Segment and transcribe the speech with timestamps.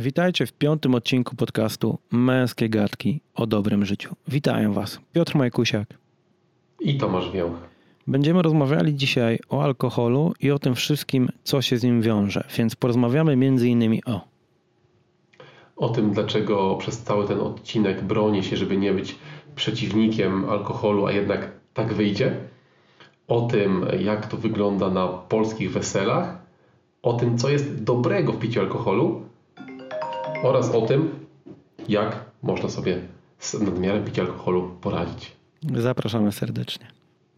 [0.00, 4.14] Witajcie w piątym odcinku podcastu Męskie Gadki o dobrym życiu.
[4.28, 5.88] Witają Was Piotr Majkusiak
[6.80, 7.50] i Tomasz Wieł.
[8.06, 12.76] Będziemy rozmawiali dzisiaj o alkoholu i o tym wszystkim, co się z nim wiąże, więc
[12.76, 14.20] porozmawiamy między innymi o
[15.76, 19.18] o tym, dlaczego przez cały ten odcinek bronię się, żeby nie być
[19.54, 22.36] przeciwnikiem alkoholu, a jednak tak wyjdzie,
[23.28, 26.38] o tym, jak to wygląda na polskich weselach,
[27.02, 29.26] o tym, co jest dobrego w piciu alkoholu
[30.48, 31.26] oraz o tym,
[31.88, 32.98] jak można sobie
[33.38, 35.32] z nadmiarem picia alkoholu poradzić.
[35.74, 36.86] Zapraszamy serdecznie.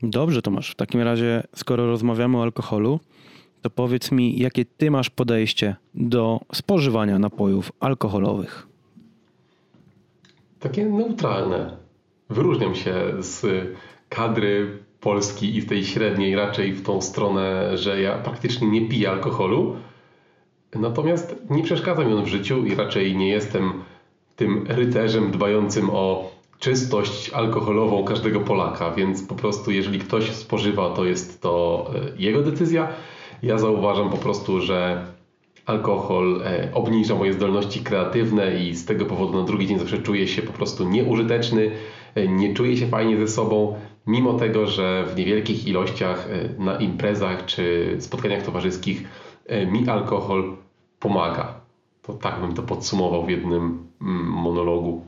[0.03, 0.71] Dobrze, Tomasz.
[0.71, 3.01] W takim razie, skoro rozmawiamy o alkoholu,
[3.63, 8.67] to powiedz mi, jakie ty masz podejście do spożywania napojów alkoholowych?
[10.61, 11.77] Takie neutralne.
[12.31, 13.47] Wyróżniam się z
[14.09, 19.11] kadry Polski i z tej średniej raczej w tą stronę, że ja praktycznie nie piję
[19.11, 19.77] alkoholu.
[20.75, 23.73] Natomiast nie przeszkadza mi on w życiu i raczej nie jestem
[24.37, 31.05] tym rycerzem dbającym o czystość alkoholową każdego Polaka, więc po prostu jeżeli ktoś spożywa, to
[31.05, 32.89] jest to e, jego decyzja.
[33.43, 35.07] Ja zauważam po prostu, że
[35.67, 40.29] alkohol e, obniża moje zdolności kreatywne i z tego powodu na drugi dzień zawsze czuję
[40.29, 41.71] się po prostu nieużyteczny,
[42.15, 43.75] e, nie czuję się fajnie ze sobą,
[44.07, 49.05] mimo tego, że w niewielkich ilościach na imprezach czy spotkaniach towarzyskich
[49.67, 50.57] mi alkohol
[51.01, 51.55] pomaga.
[52.03, 55.03] To tak bym to podsumował w jednym mm, monologu.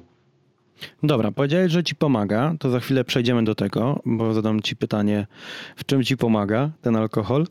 [1.03, 5.27] Dobra, powiedziałeś, że ci pomaga, to za chwilę przejdziemy do tego, bo zadam ci pytanie,
[5.77, 7.47] w czym ci pomaga ten alkohol.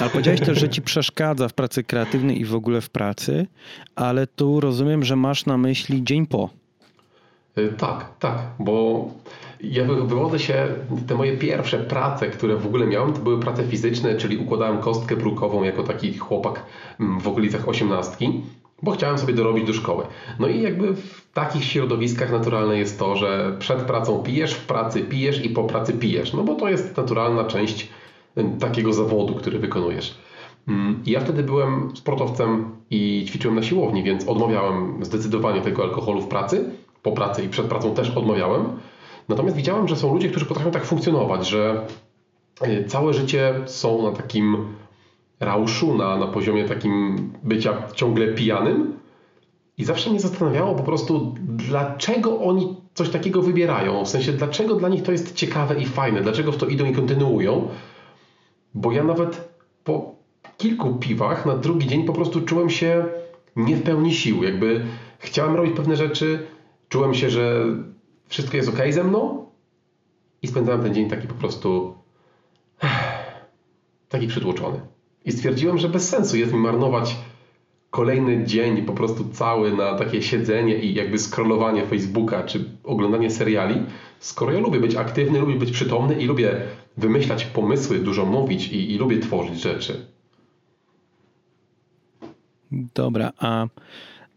[0.00, 3.46] Ale powiedziałeś też, że ci przeszkadza w pracy kreatywnej i w ogóle w pracy,
[3.96, 6.50] ale tu rozumiem, że masz na myśli dzień po.
[7.58, 9.08] Y, tak, tak, bo
[9.70, 10.66] ja wywodzę się,
[11.06, 15.16] te moje pierwsze prace, które w ogóle miałem, to były prace fizyczne, czyli układałem kostkę
[15.16, 16.62] brukową jako taki chłopak
[17.00, 18.42] mm, w okolicach osiemnastki
[18.82, 20.04] bo chciałem sobie dorobić do szkoły.
[20.38, 25.00] No i jakby w takich środowiskach naturalne jest to, że przed pracą pijesz, w pracy
[25.00, 27.88] pijesz i po pracy pijesz, no bo to jest naturalna część
[28.58, 30.18] takiego zawodu, który wykonujesz.
[30.68, 36.28] Mm, ja wtedy byłem sportowcem i ćwiczyłem na siłowni, więc odmawiałem zdecydowanie tego alkoholu w
[36.28, 36.70] pracy.
[37.02, 38.64] Po pracy i przed pracą też odmawiałem.
[39.28, 41.86] Natomiast widziałem, że są ludzie, którzy potrafią tak funkcjonować, że
[42.66, 44.74] y, całe życie są na takim
[45.40, 48.98] rauszu, na, na poziomie takim bycia ciągle pijanym.
[49.78, 54.04] I zawsze mnie zastanawiało po prostu, dlaczego oni coś takiego wybierają.
[54.04, 56.92] W sensie, dlaczego dla nich to jest ciekawe i fajne, dlaczego w to idą i
[56.92, 57.68] kontynuują.
[58.74, 59.48] Bo ja nawet
[59.84, 60.14] po
[60.56, 63.04] kilku piwach na drugi dzień po prostu czułem się
[63.56, 64.42] nie w pełni sił.
[64.42, 64.84] Jakby
[65.18, 66.46] chciałem robić pewne rzeczy,
[66.88, 67.66] czułem się, że
[68.34, 69.46] wszystko jest ok ze mną
[70.42, 71.94] i spędzałem ten dzień taki po prostu
[74.08, 74.80] taki przytłoczony.
[75.24, 77.16] I stwierdziłem, że bez sensu jest mi marnować
[77.90, 83.82] kolejny dzień po prostu cały na takie siedzenie i jakby scrollowanie Facebooka czy oglądanie seriali,
[84.18, 86.60] skoro ja lubię być aktywny, lubię być przytomny i lubię
[86.96, 90.06] wymyślać pomysły, dużo mówić i, i lubię tworzyć rzeczy.
[92.94, 93.66] Dobra, a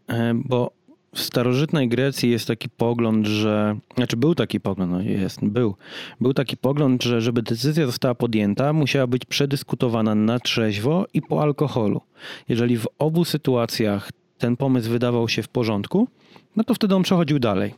[0.08, 0.77] e, bo
[1.18, 3.78] w starożytnej Grecji jest taki pogląd, że.
[3.96, 5.74] Znaczy, był taki pogląd, no jest, był.
[6.20, 11.42] Był taki pogląd, że żeby decyzja została podjęta, musiała być przedyskutowana na trzeźwo i po
[11.42, 12.00] alkoholu.
[12.48, 16.08] Jeżeli w obu sytuacjach ten pomysł wydawał się w porządku,
[16.56, 17.74] no to wtedy on przechodził dalej.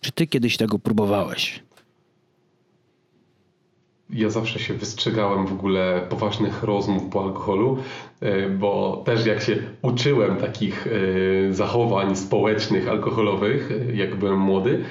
[0.00, 1.62] Czy ty kiedyś tego próbowałeś?
[4.10, 7.78] Ja zawsze się wystrzegałem w ogóle poważnych rozmów po alkoholu,
[8.20, 14.84] e, bo też jak się uczyłem takich e, zachowań społecznych, alkoholowych, e, jak byłem młody,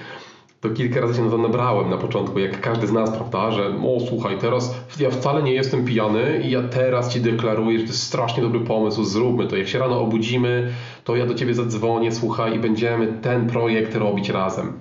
[0.63, 3.67] to kilka razy się na to nabrałem na początku, jak każdy z nas, prawda, że
[3.67, 7.91] o słuchaj, teraz ja wcale nie jestem pijany i ja teraz Ci deklaruję, że to
[7.91, 9.57] jest strasznie dobry pomysł, zróbmy to.
[9.57, 10.73] Jak się rano obudzimy,
[11.03, 14.73] to ja do Ciebie zadzwonię, słuchaj, i będziemy ten projekt robić razem.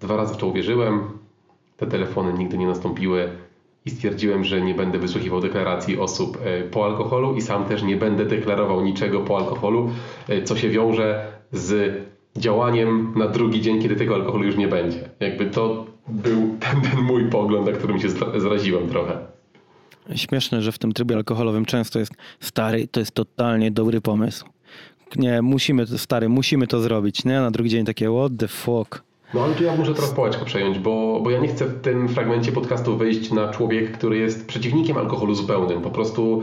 [0.00, 1.00] Dwa razy w to uwierzyłem,
[1.76, 3.28] te telefony nigdy nie nastąpiły
[3.84, 7.96] i stwierdziłem, że nie będę wysłuchiwał deklaracji osób e, po alkoholu i sam też nie
[7.96, 9.90] będę deklarował niczego po alkoholu,
[10.28, 12.00] e, co się wiąże z
[12.36, 15.10] działaniem na drugi dzień, kiedy tego alkoholu już nie będzie.
[15.20, 19.18] Jakby to był ten, ten mój pogląd, na którym się zraziłem trochę.
[20.14, 24.46] Śmieszne, że w tym trybie alkoholowym często jest stary, to jest totalnie dobry pomysł.
[25.16, 27.40] Nie, musimy, stary, musimy to zrobić, nie?
[27.40, 29.02] Na drugi dzień takie what the fuck.
[29.34, 32.08] No ale tu ja muszę teraz pałeczkę przejąć, bo, bo ja nie chcę w tym
[32.08, 35.82] fragmencie podcastu wyjść na człowiek, który jest przeciwnikiem alkoholu zupełnym.
[35.82, 36.42] Po prostu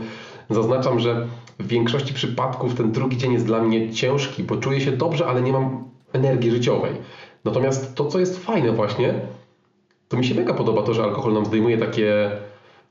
[0.50, 1.26] zaznaczam, że
[1.58, 5.42] w większości przypadków ten drugi dzień jest dla mnie ciężki, bo czuję się dobrze, ale
[5.42, 6.92] nie mam energii życiowej.
[7.44, 9.14] Natomiast to, co jest fajne właśnie,
[10.08, 12.30] to mi się mega podoba to, że alkohol nam zdejmuje takie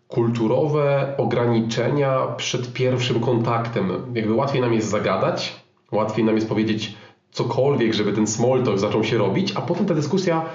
[0.07, 3.91] kulturowe ograniczenia przed pierwszym kontaktem.
[4.13, 5.59] Jakby łatwiej nam jest zagadać,
[5.91, 6.93] Łatwiej nam jest powiedzieć
[7.31, 10.45] cokolwiek, żeby ten small talk zaczął się robić, a potem ta dyskusja,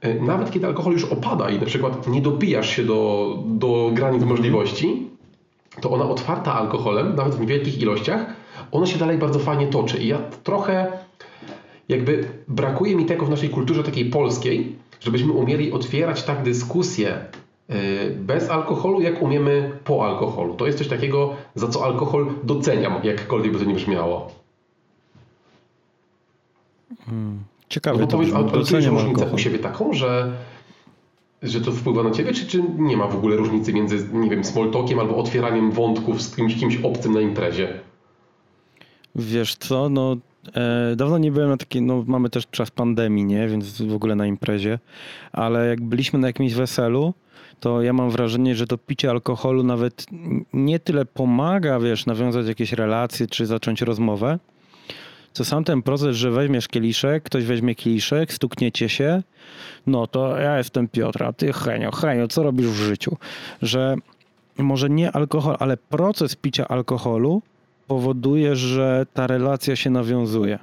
[0.00, 4.22] e, nawet kiedy alkohol już opada i na przykład nie dopijasz się do, do granic
[4.22, 5.10] możliwości,
[5.80, 8.26] to ona otwarta alkoholem, nawet w niewielkich ilościach,
[8.72, 9.98] ona się dalej bardzo fajnie toczy.
[9.98, 10.92] I ja trochę
[11.88, 17.18] jakby brakuje mi tego w naszej kulturze takiej polskiej, żebyśmy umieli otwierać tak dyskusję
[17.70, 17.74] y,
[18.10, 20.54] bez alkoholu, jak umiemy po alkoholu.
[20.54, 24.45] To jest coś takiego, za co alkohol doceniam, jakkolwiek by to nie brzmiało.
[27.06, 27.38] Hmm.
[27.68, 27.98] Ciekawe.
[28.00, 30.32] No bo powiedz, ale czujesz różnicę u siebie taką, że,
[31.42, 34.44] że to wpływa na ciebie, czy, czy nie ma w ogóle różnicy między, nie wiem,
[34.44, 37.80] small talkiem albo otwieraniem wątków z kimś, kimś obcym na imprezie?
[39.14, 40.16] Wiesz co, no
[40.54, 44.14] e, dawno nie byłem na takiej, no mamy też czas pandemii, nie, więc w ogóle
[44.14, 44.78] na imprezie,
[45.32, 47.14] ale jak byliśmy na jakimś weselu,
[47.60, 50.06] to ja mam wrażenie, że to picie alkoholu nawet
[50.52, 54.38] nie tyle pomaga, wiesz, nawiązać jakieś relacje czy zacząć rozmowę,
[55.36, 59.22] co sam ten proces, że weźmiesz kieliszek, ktoś weźmie kieliszek, stukniecie się,
[59.86, 63.16] no to ja jestem Piotr, a ty Henio, Henio, co robisz w życiu?
[63.62, 63.96] Że
[64.58, 67.42] może nie alkohol, ale proces picia alkoholu
[67.86, 70.58] powoduje, że ta relacja się nawiązuje.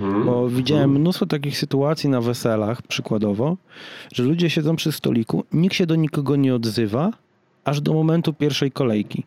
[0.00, 0.24] Mhm.
[0.24, 1.00] Bo widziałem mhm.
[1.00, 3.56] mnóstwo takich sytuacji na weselach, przykładowo,
[4.12, 7.12] że ludzie siedzą przy stoliku, nikt się do nikogo nie odzywa,
[7.64, 9.24] aż do momentu pierwszej kolejki.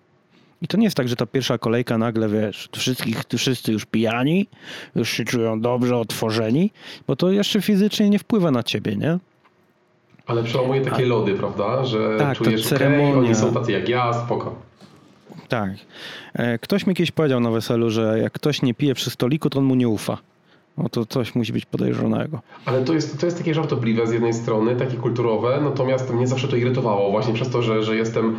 [0.61, 4.47] I to nie jest tak, że ta pierwsza kolejka nagle, wiesz, wszystkich, wszyscy już pijani,
[4.95, 6.71] już się czują dobrze, otworzeni,
[7.07, 9.19] bo to jeszcze fizycznie nie wpływa na ciebie, nie?
[10.25, 11.85] Ale przełamuje takie A, lody, prawda?
[11.85, 13.09] Że tak, czujesz, ceremonia.
[13.09, 14.55] Okay, oni są tacy jak ja, spoko.
[15.47, 15.71] Tak.
[16.33, 19.59] E, ktoś mi kiedyś powiedział na weselu, że jak ktoś nie pije przy stoliku, to
[19.59, 20.17] on mu nie ufa.
[20.77, 22.41] No to coś musi być podejrzanego.
[22.65, 26.47] Ale to jest, to jest takie żartobliwe z jednej strony, takie kulturowe, natomiast mnie zawsze
[26.47, 28.35] to irytowało właśnie przez to, że, że jestem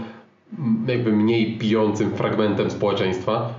[0.86, 3.54] jakby mniej pijącym fragmentem społeczeństwa.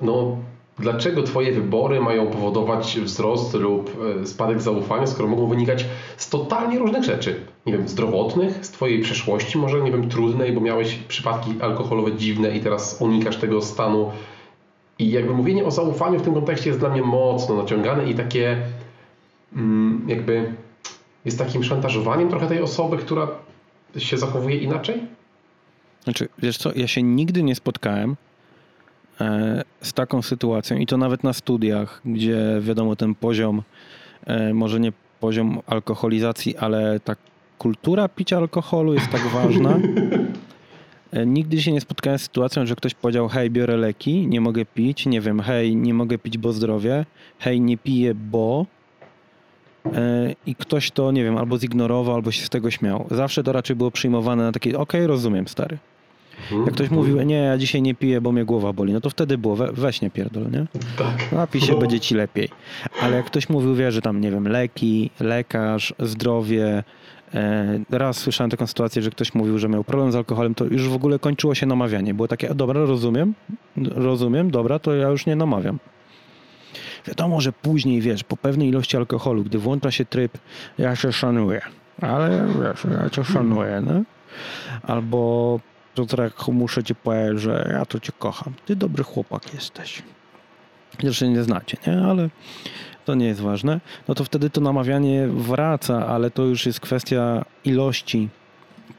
[0.00, 0.36] No,
[0.78, 5.86] dlaczego Twoje wybory mają powodować wzrost lub e, spadek zaufania, skoro mogą wynikać
[6.16, 7.40] z totalnie różnych rzeczy?
[7.66, 12.56] Nie wiem, zdrowotnych, z Twojej przeszłości, może nie wiem, trudnej, bo miałeś przypadki alkoholowe dziwne
[12.56, 14.10] i teraz unikasz tego stanu.
[14.98, 18.56] I jakby mówienie o zaufaniu w tym kontekście jest dla mnie mocno naciągane i takie
[19.56, 20.54] mm, jakby
[21.24, 23.28] jest takim szantażowaniem trochę tej osoby, która
[23.96, 25.02] się zachowuje inaczej?
[26.04, 28.16] Znaczy, wiesz co, ja się nigdy nie spotkałem
[29.20, 33.62] e, z taką sytuacją i to nawet na studiach, gdzie wiadomo ten poziom,
[34.26, 37.16] e, może nie poziom alkoholizacji, ale ta
[37.58, 39.78] kultura picia alkoholu jest tak ważna.
[41.12, 44.64] E, nigdy się nie spotkałem z sytuacją, że ktoś powiedział hej, biorę leki, nie mogę
[44.64, 47.06] pić, nie wiem, hej, nie mogę pić, bo zdrowie,
[47.38, 48.66] hej, nie piję, bo
[50.46, 53.06] i ktoś to, nie wiem, albo zignorował, albo się z tego śmiał.
[53.10, 55.78] Zawsze to raczej było przyjmowane na takie, okej, okay, rozumiem, stary.
[56.64, 59.38] Jak ktoś mówił, nie, ja dzisiaj nie piję, bo mnie głowa boli, no to wtedy
[59.38, 60.66] było, we, weź nie pierdol, nie?
[60.96, 61.32] Tak.
[61.32, 62.48] Napij się, będzie ci lepiej.
[63.02, 66.84] Ale jak ktoś mówił, wie, że tam, nie wiem, leki, lekarz, zdrowie,
[67.34, 70.88] e, Raz słyszałem taką sytuację, że ktoś mówił, że miał problem z alkoholem, to już
[70.88, 72.14] w ogóle kończyło się namawianie.
[72.14, 73.34] Było takie, dobra, rozumiem,
[73.76, 75.78] rozumiem, dobra, to ja już nie namawiam.
[77.06, 80.38] Wiadomo, że później, wiesz, po pewnej ilości alkoholu, gdy włącza się tryb,
[80.78, 81.60] ja się szanuję,
[82.00, 84.02] ale wiesz, ja cię szanuję, no?
[84.82, 85.60] Albo
[85.94, 88.54] Piotrek, muszę ci powiedzieć, że ja to cię kocham.
[88.66, 90.02] Ty dobry chłopak jesteś.
[91.02, 92.02] Jeszcze nie znacie, nie?
[92.06, 92.28] Ale
[93.04, 93.80] to nie jest ważne.
[94.08, 98.28] No to wtedy to namawianie wraca, ale to już jest kwestia ilości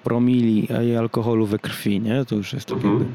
[0.03, 2.25] promili i alkoholu we krwi, nie?
[2.25, 3.05] To już jest tak jakby...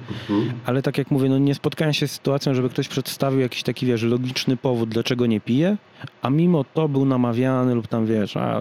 [0.66, 3.86] Ale tak jak mówię, no nie spotkałem się z sytuacją, żeby ktoś przedstawił jakiś taki,
[3.86, 5.76] wiesz, logiczny powód, dlaczego nie pije,
[6.22, 8.60] a mimo to był namawiany lub tam, wiesz, a...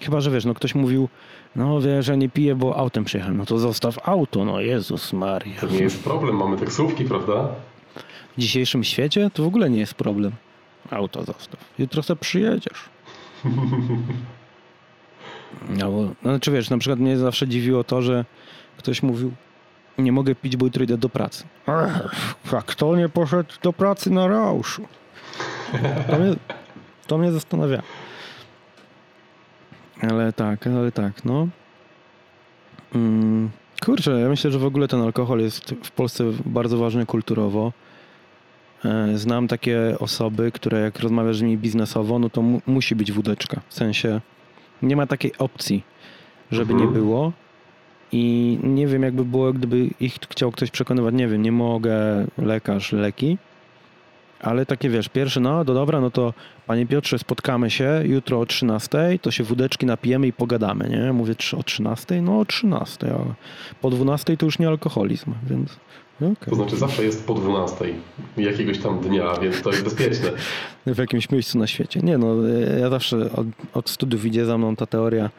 [0.00, 1.08] Chyba, że wiesz, no ktoś mówił,
[1.56, 3.36] no wiesz, że nie piję, bo autem przyjechałem.
[3.36, 5.60] No to zostaw auto, no Jezus Maria.
[5.60, 7.48] To nie jest problem, mamy taksówki, prawda?
[8.36, 10.32] W dzisiejszym świecie to w ogóle nie jest problem.
[10.90, 11.60] Auto zostaw.
[11.78, 12.84] Jutro sobie przyjedziesz.
[15.68, 18.24] No, bo, no, znaczy wiesz, na przykład mnie zawsze dziwiło to, że
[18.76, 19.32] ktoś mówił,
[19.98, 21.44] nie mogę pić, bo jutro idę do pracy.
[22.52, 24.82] A kto nie poszedł do pracy na rauszu?
[26.10, 26.34] To mnie,
[27.06, 27.82] to mnie zastanawia.
[30.10, 31.48] Ale tak, ale tak, no.
[32.94, 33.50] Mm,
[33.84, 37.72] kurczę, ja myślę, że w ogóle ten alkohol jest w Polsce bardzo ważny kulturowo.
[38.84, 43.12] E, znam takie osoby, które jak rozmawiasz z nimi biznesowo, no to mu musi być
[43.12, 43.60] wódeczka.
[43.68, 44.20] W sensie
[44.82, 45.82] nie ma takiej opcji,
[46.50, 46.90] żeby mhm.
[46.90, 47.32] nie było.
[48.12, 52.92] I nie wiem, jakby było, gdyby ich chciał ktoś przekonywać, nie wiem, nie mogę, lekarz,
[52.92, 53.38] leki.
[54.40, 56.34] Ale takie wiesz, pierwszy, no to dobra, no to
[56.66, 61.12] panie Piotrze, spotkamy się jutro o 13, to się wódeczki napijemy i pogadamy, nie?
[61.12, 62.22] Mówię, o 13?
[62.22, 63.34] No o 13, ale
[63.80, 65.76] po 12 to już nie alkoholizm, więc
[66.16, 66.50] okay.
[66.50, 67.84] To znaczy zawsze jest po 12
[68.36, 70.30] jakiegoś tam dnia, więc to jest bezpieczne.
[70.86, 72.00] W jakimś miejscu na świecie.
[72.00, 72.34] Nie no,
[72.80, 75.30] ja zawsze od, od studiów idzie za mną ta teoria,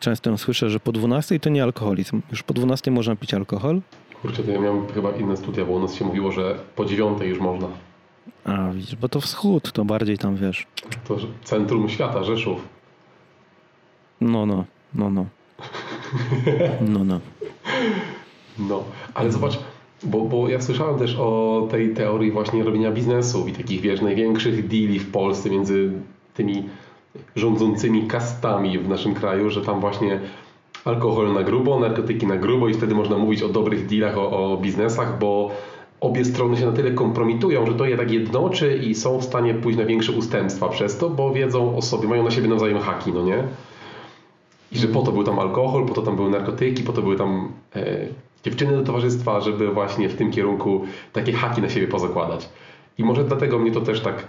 [0.00, 2.22] często ją słyszę, że po 12 to nie alkoholizm.
[2.30, 3.80] Już po 12 można pić alkohol.
[4.22, 7.22] Kurczę, to ja miałem chyba inne studia, bo u nas się mówiło, że po 9
[7.22, 7.68] już można.
[8.44, 10.66] A, widzisz, bo to wschód, to bardziej tam wiesz.
[11.08, 12.68] To centrum świata, Rzeszów.
[14.20, 14.64] No, no,
[14.94, 15.26] no, no.
[16.88, 17.20] No, no.
[18.58, 19.58] No, ale zobacz,
[20.02, 24.68] bo, bo ja słyszałem też o tej teorii właśnie robienia biznesu i takich, wiesz, największych
[24.68, 25.92] deali w Polsce między
[26.34, 26.68] tymi
[27.36, 30.20] rządzącymi kastami w naszym kraju, że tam właśnie
[30.84, 34.56] alkohol na grubo, narkotyki na grubo i wtedy można mówić o dobrych dealach, o, o
[34.56, 35.50] biznesach, bo
[36.00, 39.54] obie strony się na tyle kompromitują, że to je tak jednoczy i są w stanie
[39.54, 43.12] pójść na większe ustępstwa przez to, bo wiedzą o sobie, mają na siebie nawzajem haki,
[43.12, 43.44] no nie?
[44.72, 47.16] I że po to był tam alkohol, po to tam były narkotyki, po to były
[47.16, 48.06] tam e,
[48.44, 52.48] dziewczyny do towarzystwa, żeby właśnie w tym kierunku takie haki na siebie pozakładać.
[52.98, 54.26] I może dlatego mnie to też tak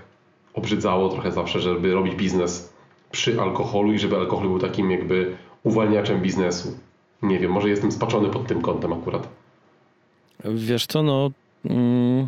[0.53, 2.73] obrzydzało trochę zawsze, żeby robić biznes
[3.11, 6.77] przy alkoholu i żeby alkohol był takim jakby uwalniaczem biznesu.
[7.21, 9.27] Nie wiem, może jestem spaczony pod tym kątem akurat.
[10.45, 11.31] Wiesz co, no
[11.65, 12.27] Mm,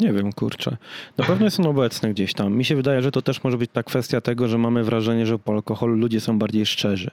[0.00, 0.76] nie wiem, kurczę.
[1.18, 2.54] Na pewno są obecne gdzieś tam.
[2.54, 5.38] Mi się wydaje, że to też może być ta kwestia tego, że mamy wrażenie, że
[5.38, 7.10] po alkoholu ludzie są bardziej szczerzy.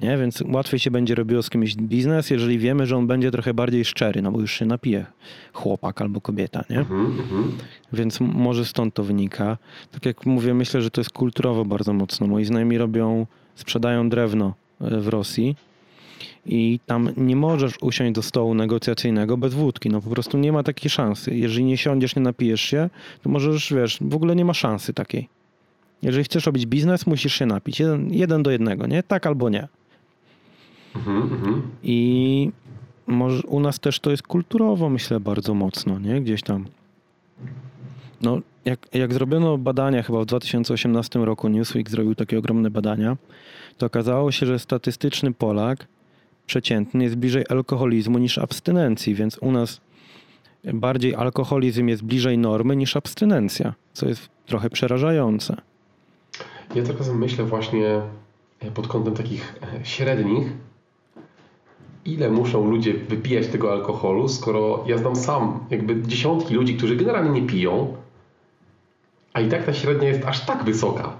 [0.00, 0.18] Nie?
[0.18, 3.84] Więc łatwiej się będzie robiło z kimś biznes, jeżeli wiemy, że on będzie trochę bardziej
[3.84, 5.06] szczery, no bo już się napije
[5.52, 6.76] chłopak albo kobieta, nie?
[6.76, 7.50] Mm -hmm.
[7.92, 9.58] Więc może stąd to wynika.
[9.90, 12.26] Tak jak mówię, myślę, że to jest kulturowo bardzo mocno.
[12.26, 15.56] Moi znajomi robią, sprzedają drewno e, w Rosji
[16.46, 19.90] i tam nie możesz usiąść do stołu negocjacyjnego bez wódki.
[19.90, 21.36] No po prostu nie ma takiej szansy.
[21.36, 22.90] Jeżeli nie siądziesz, nie napijesz się,
[23.22, 25.28] to możesz, wiesz, w ogóle nie ma szansy takiej.
[26.02, 27.80] Jeżeli chcesz robić biznes, musisz się napić.
[27.80, 29.02] Jeden, jeden do jednego, nie?
[29.02, 29.68] Tak albo nie.
[30.96, 31.62] Mhm, mhm.
[31.82, 32.50] I
[33.06, 36.20] może u nas też to jest kulturowo, myślę, bardzo mocno, nie?
[36.20, 36.66] Gdzieś tam.
[38.22, 43.16] No, jak, jak zrobiono badania, chyba w 2018 roku Newsweek zrobił takie ogromne badania,
[43.78, 45.86] to okazało się, że statystyczny Polak
[46.52, 49.80] przeciętny jest bliżej alkoholizmu niż abstynencji, więc u nas
[50.74, 55.56] bardziej alkoholizm jest bliżej normy niż abstynencja, co jest trochę przerażające.
[56.74, 58.00] Ja teraz myślę właśnie
[58.60, 60.52] e, pod kątem takich e, średnich,
[62.04, 67.40] ile muszą ludzie wypijać tego alkoholu, skoro ja znam sam jakby dziesiątki ludzi, którzy generalnie
[67.40, 67.96] nie piją,
[69.32, 71.18] a i tak ta średnia jest aż tak wysoka.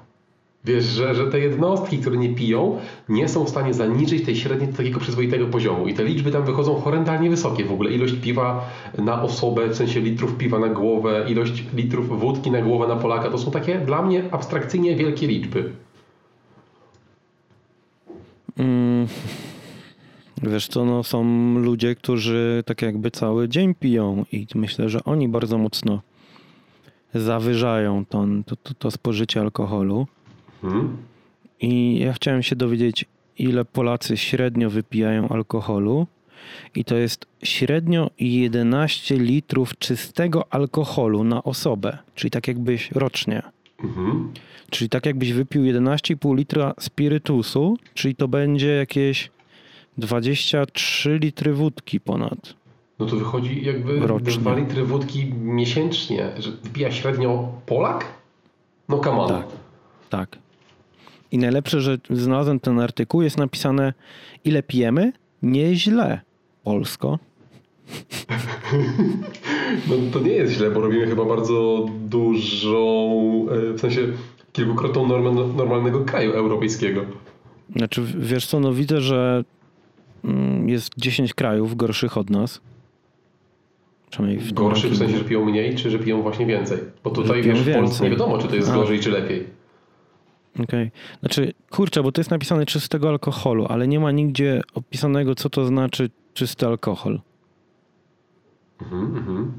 [0.64, 2.78] Wiesz, że, że te jednostki, które nie piją,
[3.08, 5.88] nie są w stanie zaniżyć tej średniej do takiego przyzwoitego poziomu.
[5.88, 7.64] I te liczby tam wychodzą horrendalnie wysokie.
[7.64, 12.50] W ogóle ilość piwa na osobę, w sensie litrów piwa na głowę, ilość litrów wódki
[12.50, 15.72] na głowę na Polaka, to są takie dla mnie abstrakcyjnie wielkie liczby.
[18.58, 19.06] Mm,
[20.42, 21.24] wiesz co, no są
[21.58, 26.00] ludzie, którzy tak jakby cały dzień piją i myślę, że oni bardzo mocno
[27.14, 30.06] zawyżają to, to, to spożycie alkoholu.
[30.62, 30.96] Hmm?
[31.60, 33.04] I ja chciałem się dowiedzieć,
[33.38, 36.06] ile Polacy średnio wypijają alkoholu.
[36.74, 43.42] I to jest średnio 11 litrów czystego alkoholu na osobę, czyli tak jakbyś rocznie.
[43.84, 44.32] Mhm.
[44.70, 49.30] Czyli tak jakbyś wypił 11,5 litra spirytusu, czyli to będzie jakieś
[49.98, 52.54] 23 litry wódki ponad.
[52.98, 54.32] No to wychodzi jakby rocznie.
[54.32, 58.04] 2 litry wódki miesięcznie, że wypija średnio Polak?
[58.88, 59.28] No come on.
[59.28, 59.46] Tak,
[60.10, 60.38] tak.
[61.32, 63.92] I najlepsze, że znalazłem ten artykuł, jest napisane
[64.44, 65.12] ile pijemy?
[65.42, 66.20] Nieźle.
[66.64, 67.18] Polsko.
[69.88, 74.00] No to nie jest źle, bo robimy chyba bardzo dużą, e, w sensie
[74.52, 77.00] kilkukrotną normę normalnego kraju europejskiego.
[77.76, 79.44] Znaczy, wiesz co, no widzę, że
[80.24, 82.60] mm, jest 10 krajów gorszych od nas.
[84.38, 86.78] W gorszych w sensie, że piją mniej, czy że piją właśnie więcej?
[87.04, 88.74] Bo tutaj wiesz, w Polsce nie wiadomo, czy to jest A.
[88.74, 89.61] gorzej, czy lepiej.
[90.54, 90.64] Okej.
[90.64, 90.90] Okay.
[91.20, 95.66] Znaczy, kurczę, bo to jest napisane czystego alkoholu, ale nie ma nigdzie opisanego, co to
[95.66, 97.20] znaczy czysty alkohol.
[98.82, 99.52] Mhm, mhm.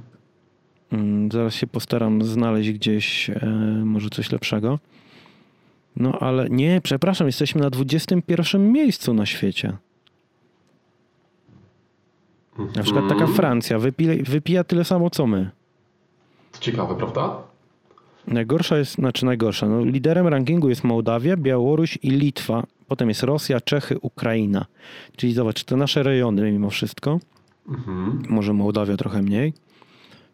[0.92, 3.46] Mm, zaraz się postaram znaleźć gdzieś e,
[3.86, 4.80] może coś lepszego.
[5.96, 9.78] No ale nie, przepraszam, jesteśmy na 21 miejscu na świecie.
[12.76, 13.34] Na przykład taka mhm.
[13.34, 15.52] Francja wypija, wypija tyle samo co my.
[16.60, 17.53] Ciekawe, prawda?
[18.28, 22.64] Najgorsza jest, znaczy najgorsza, no, liderem rankingu jest Mołdawia, Białoruś i Litwa.
[22.88, 24.66] Potem jest Rosja, Czechy, Ukraina.
[25.16, 27.20] Czyli zobacz, te nasze rejony mimo wszystko.
[27.70, 28.24] Mhm.
[28.30, 29.54] Może Mołdawia trochę mniej.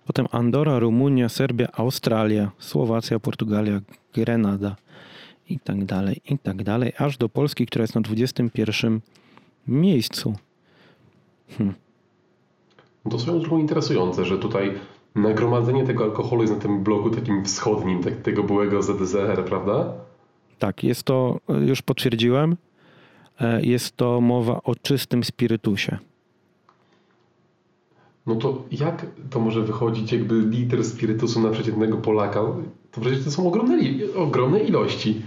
[0.05, 3.81] potem Andora, Rumunia, Serbia, Australia, Słowacja, Portugalia,
[4.13, 4.75] Grenada
[5.49, 8.99] i tak dalej, i tak dalej, aż do Polski, która jest na 21
[9.67, 10.35] miejscu.
[11.57, 11.73] Hm.
[13.09, 14.73] To swoją drogą interesujące, że tutaj
[15.21, 19.93] nagromadzenie tego alkoholu jest na tym bloku takim wschodnim, tak, tego byłego ZDZR, prawda?
[20.59, 22.57] Tak, jest to, już potwierdziłem,
[23.41, 25.97] e, jest to mowa o czystym spirytusie.
[28.25, 32.41] No to jak to może wychodzić jakby liter spirytusu na przeciętnego Polaka?
[32.91, 33.77] To przecież to są ogromne,
[34.15, 35.21] ogromne ilości.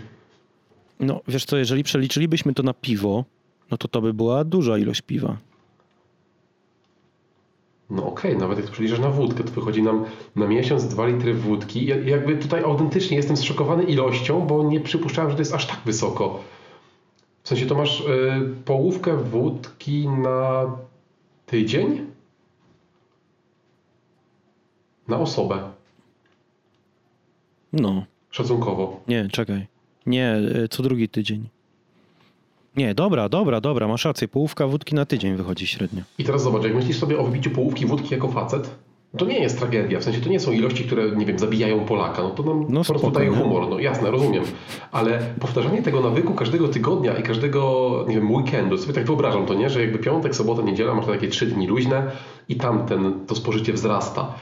[1.00, 3.25] No wiesz co, jeżeli przeliczylibyśmy to na piwo,
[3.70, 5.37] no to to by była duża ilość piwa.
[7.92, 10.04] No okej, okay, nawet jak to na wódkę, to wychodzi nam
[10.37, 11.87] na miesiąc 2 litry wódki.
[11.87, 15.80] Ja, jakby tutaj autentycznie jestem zszokowany ilością, bo nie przypuszczałem, że to jest aż tak
[15.84, 16.40] wysoko.
[17.42, 18.04] W sensie to masz y,
[18.64, 20.70] połówkę wódki na
[21.46, 22.06] tydzień?
[25.08, 25.70] Na osobę.
[27.72, 28.04] No.
[28.30, 29.00] Szacunkowo.
[29.08, 29.66] Nie, czekaj.
[30.06, 31.49] Nie, y, co drugi tydzień.
[32.76, 34.29] Nie, dobra, dobra, dobra, masz rację.
[34.29, 36.02] Połówka wódki na tydzień wychodzi średnio.
[36.19, 38.71] I teraz zobacz, jak myślisz sobie o wybiciu połówki wódki jako facet,
[39.19, 40.00] to nie jest tragedia.
[40.00, 42.23] W sensie to nie są ilości, które, nie wiem, zabijają Polaka.
[42.23, 43.69] No to nam no, po prostu daje humor.
[43.71, 44.45] No jasne, rozumiem.
[44.93, 49.55] Ale powtarzanie tego nawyku każdego tygodnia i każdego, nie wiem, weekendu, sobie tak wyobrażam to,
[49.55, 49.71] nie?
[49.71, 52.11] Że jakby piątek, sobota, niedziela, masz takie trzy dni luźne
[52.49, 54.35] i tam ten, to spożycie wzrasta.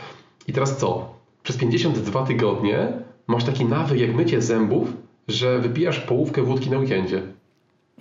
[0.49, 1.15] I teraz co?
[1.43, 2.93] Przez 52 tygodnie
[3.27, 4.93] masz taki nawyk jak mycie zębów,
[5.29, 7.23] że wypijasz połówkę wódki na weekendzie.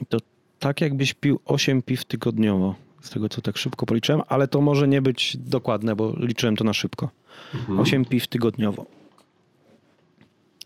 [0.10, 0.18] To
[0.60, 4.88] tak jakbyś pił 8 piw tygodniowo, z tego co tak szybko policzyłem, ale to może
[4.88, 7.10] nie być dokładne, bo liczyłem to na szybko.
[7.56, 7.80] Mhm.
[7.80, 8.86] 8 piw tygodniowo.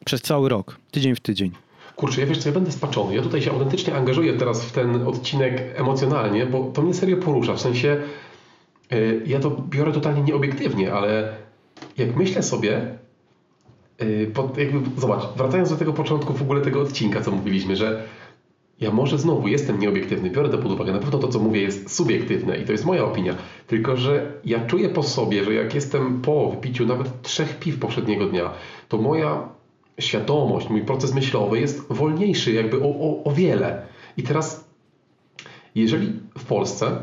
[0.06, 1.52] Przez cały rok, tydzień w tydzień.
[1.96, 3.16] Kurczę, ja wiesz co, ja będę spaczony.
[3.16, 7.54] Ja tutaj się autentycznie angażuję teraz w ten odcinek emocjonalnie, bo to mnie serio porusza.
[7.54, 7.98] W sensie,
[8.92, 11.36] yy, ja to biorę totalnie nieobiektywnie, ale
[11.98, 12.98] jak myślę sobie,
[14.00, 18.04] yy, pod, jakby, zobacz, wracając do tego początku w ogóle tego odcinka, co mówiliśmy, że
[18.84, 20.92] ja może znowu jestem nieobiektywny, biorę to pod uwagę.
[20.92, 23.36] Na pewno to, co mówię, jest subiektywne i to jest moja opinia.
[23.68, 28.26] Tylko, że ja czuję po sobie, że jak jestem po wypiciu nawet trzech piw poprzedniego
[28.26, 28.52] dnia,
[28.90, 29.50] to moja
[30.00, 33.86] świadomość, mój proces myślowy jest wolniejszy jakby o, o, o wiele.
[34.18, 34.70] I teraz,
[35.76, 36.98] jeżeli w Polsce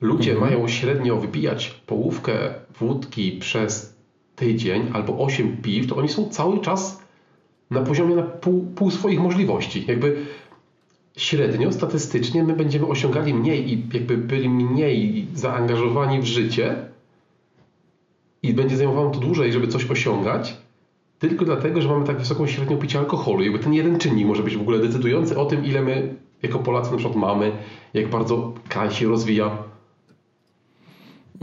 [0.00, 0.50] ludzie mhm.
[0.50, 3.98] mają średnio wypijać połówkę wódki przez
[4.36, 7.02] tydzień albo 8 piw, to oni są cały czas
[7.70, 9.84] na poziomie na pół, pół swoich możliwości.
[9.88, 10.26] Jakby
[11.18, 16.76] średnio, statystycznie my będziemy osiągali mniej i jakby byli mniej zaangażowani w życie
[18.42, 20.56] i będzie zajmowało to dłużej, żeby coś osiągać,
[21.18, 23.42] tylko dlatego, że mamy tak wysoką średnią picia alkoholu.
[23.42, 26.90] Jakby ten jeden czynnik może być w ogóle decydujący o tym, ile my jako Polacy
[26.90, 27.52] na przykład mamy,
[27.94, 29.58] jak bardzo kraj się rozwija.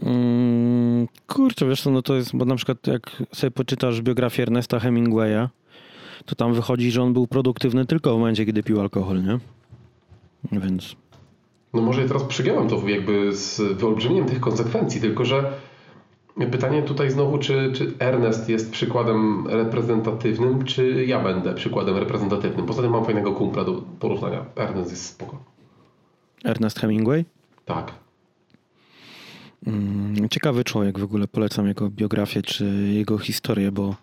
[0.01, 4.79] Mm, kurczę, wiesz co, no to jest, bo na przykład jak sobie poczytasz biografię Ernesta
[4.79, 5.47] Hemingwaya,
[6.25, 9.39] to tam wychodzi, że on był produktywny tylko w momencie, kiedy pił alkohol, nie?
[10.51, 10.95] Więc...
[11.73, 15.53] No może ja teraz przygiąłem to jakby z wyolbrzymieniem tych konsekwencji, tylko że
[16.51, 22.65] pytanie tutaj znowu, czy, czy Ernest jest przykładem reprezentatywnym, czy ja będę przykładem reprezentatywnym.
[22.65, 24.45] Poza tym mam fajnego kumpla do porównania.
[24.55, 25.43] Ernest jest spoko.
[26.43, 27.25] Ernest Hemingway?
[27.65, 27.91] Tak.
[29.67, 33.95] Mm, ciekawy człowiek w ogóle, polecam jego biografię czy jego historię, bo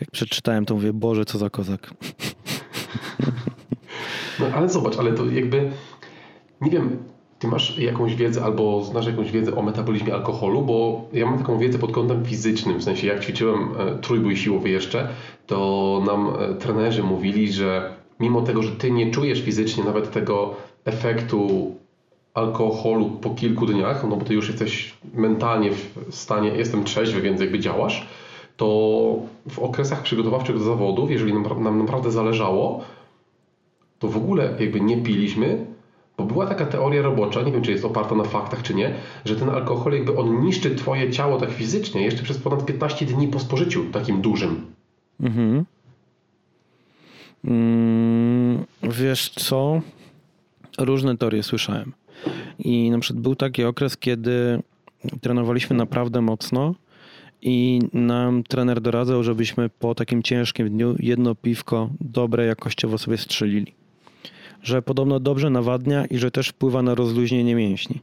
[0.00, 1.90] jak przeczytałem to mówię, Boże, co za kozak.
[4.40, 5.70] No ale zobacz, ale to jakby,
[6.60, 6.98] nie wiem,
[7.38, 11.58] ty masz jakąś wiedzę albo znasz jakąś wiedzę o metabolizmie alkoholu, bo ja mam taką
[11.58, 15.08] wiedzę pod kątem fizycznym, w sensie jak ćwiczyłem e, trójbój siłowy jeszcze,
[15.46, 20.54] to nam e, trenerzy mówili, że mimo tego, że ty nie czujesz fizycznie nawet tego
[20.84, 21.74] efektu
[22.34, 27.40] alkoholu po kilku dniach, no bo ty już jesteś mentalnie w stanie, jestem trzeźwy, więc
[27.40, 28.06] jakby działasz,
[28.56, 28.66] to
[29.50, 32.84] w okresach przygotowawczych do zawodów, jeżeli nam, nam naprawdę zależało,
[33.98, 35.66] to w ogóle jakby nie piliśmy,
[36.16, 39.36] bo była taka teoria robocza, nie wiem czy jest oparta na faktach czy nie, że
[39.36, 43.40] ten alkohol jakby on niszczy twoje ciało tak fizycznie jeszcze przez ponad 15 dni po
[43.40, 44.66] spożyciu takim dużym.
[45.20, 45.64] Mhm.
[47.44, 49.80] Mm, wiesz co?
[50.78, 51.92] Różne teorie słyszałem.
[52.58, 54.62] I na przykład był taki okres, kiedy
[55.20, 56.74] trenowaliśmy naprawdę mocno
[57.42, 63.85] i nam trener doradzał, żebyśmy po takim ciężkim dniu jedno piwko dobre jakościowo sobie strzelili
[64.62, 68.00] że podobno dobrze nawadnia i że też wpływa na rozluźnienie mięśni.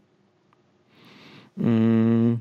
[1.57, 2.37] Mm,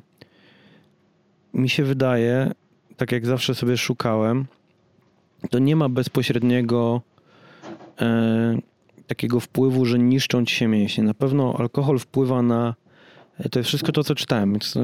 [1.54, 2.50] mi się wydaje,
[2.96, 4.44] tak jak zawsze sobie szukałem,
[5.50, 7.02] to nie ma bezpośredniego
[8.00, 8.58] e,
[9.06, 11.04] takiego wpływu, że niszczą ci się mięśnie.
[11.04, 12.74] Na pewno alkohol wpływa na
[13.50, 14.74] To jest wszystko to, co czytałem, więc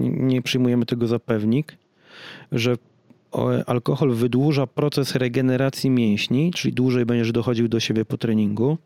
[0.00, 1.76] nie przyjmujemy tego za pewnik,
[2.52, 2.76] że
[3.66, 8.78] alkohol wydłuża proces regeneracji mięśni, czyli dłużej będziesz dochodził do siebie po treningu.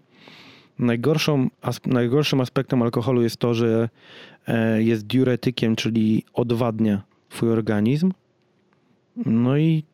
[0.79, 1.49] Najgorszą,
[1.87, 3.89] najgorszym aspektem alkoholu jest to, że
[4.47, 8.13] e, jest diuretykiem, czyli odwadnia twój organizm.
[9.27, 9.85] No i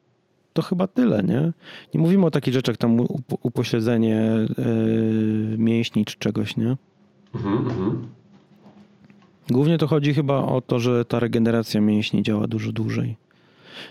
[0.52, 1.52] to chyba tyle, nie?
[1.94, 3.06] Nie mówimy o takich rzeczach, tam
[3.42, 6.76] upośledzenie yy, mięśni czy czegoś, nie?
[7.34, 8.08] Mhm, mhm.
[9.50, 13.16] Głównie to chodzi chyba o to, że ta regeneracja mięśni działa dużo dłużej.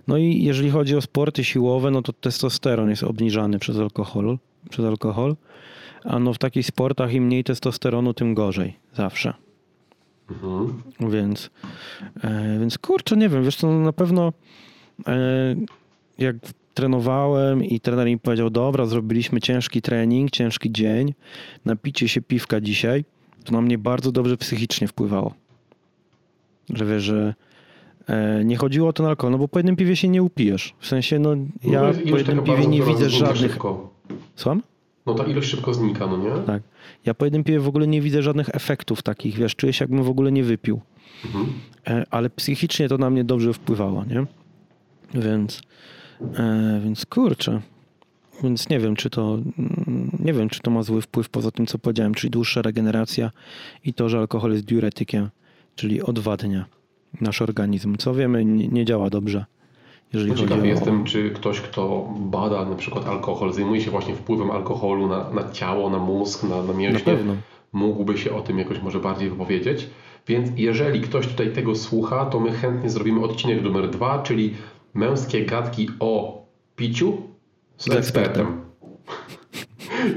[0.07, 4.37] No i jeżeli chodzi o sporty siłowe, no to testosteron jest obniżany przez alkohol,
[4.69, 5.35] przez alkohol.
[6.03, 8.77] A no w takich sportach im mniej testosteronu, tym gorzej.
[8.93, 9.33] Zawsze.
[10.29, 10.81] Mhm.
[10.99, 11.49] Więc,
[12.23, 14.33] e, więc kurczę, nie wiem, wiesz co, na pewno
[15.07, 15.55] e,
[16.17, 16.35] jak
[16.73, 21.13] trenowałem i trener mi powiedział, dobra, zrobiliśmy ciężki trening, ciężki dzień,
[21.65, 23.05] napicie się piwka dzisiaj,
[23.43, 25.33] to na mnie bardzo dobrze psychicznie wpływało.
[26.69, 27.33] Że wiesz, że
[28.45, 30.73] nie chodziło o ten alkohol, no bo po jednym piwie się nie upijesz.
[30.79, 33.51] W sensie, no ja no, po jednym piwie nie widzę żadnych...
[33.51, 33.93] Szybko.
[34.35, 34.61] Słucham?
[35.05, 36.31] No ta ilość szybko znika, no nie?
[36.45, 36.63] Tak.
[37.05, 40.03] Ja po jednym piwie w ogóle nie widzę żadnych efektów takich, wiesz, czuję się jakbym
[40.03, 40.81] w ogóle nie wypił.
[41.25, 41.45] Mhm.
[41.87, 44.25] E, ale psychicznie to na mnie dobrze wpływało, nie?
[45.13, 45.61] Więc...
[46.35, 47.61] E, więc kurczę.
[48.43, 51.65] Więc nie wiem, czy to mm, nie wiem, czy to ma zły wpływ poza tym,
[51.65, 53.31] co powiedziałem, czyli dłuższa regeneracja
[53.85, 55.29] i to, że alkohol jest diuretykiem,
[55.75, 56.65] czyli odwadnia
[57.21, 57.97] nasz organizm.
[57.97, 59.45] Co wiemy, nie, nie działa dobrze.
[60.13, 60.65] Jeżeli Ciekawy chodzi o...
[60.65, 65.51] jestem, czy ktoś, kto bada na przykład alkohol, zajmuje się właśnie wpływem alkoholu na, na
[65.51, 67.35] ciało, na mózg, na, na mięśnie, na
[67.73, 69.89] mógłby się o tym jakoś może bardziej wypowiedzieć.
[70.27, 74.53] Więc jeżeli ktoś tutaj tego słucha, to my chętnie zrobimy odcinek numer dwa, czyli
[74.93, 76.41] męskie gadki o
[76.75, 77.17] piciu
[77.77, 78.47] z, z ekspertem.
[78.47, 78.69] ekspertem.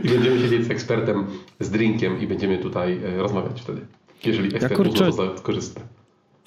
[0.04, 1.26] I będziemy siedzieć z ekspertem
[1.60, 3.80] z drinkiem i będziemy tutaj e, rozmawiać wtedy.
[4.24, 5.10] Jeżeli ekspert ja kurczę,
[5.42, 5.80] korzysta.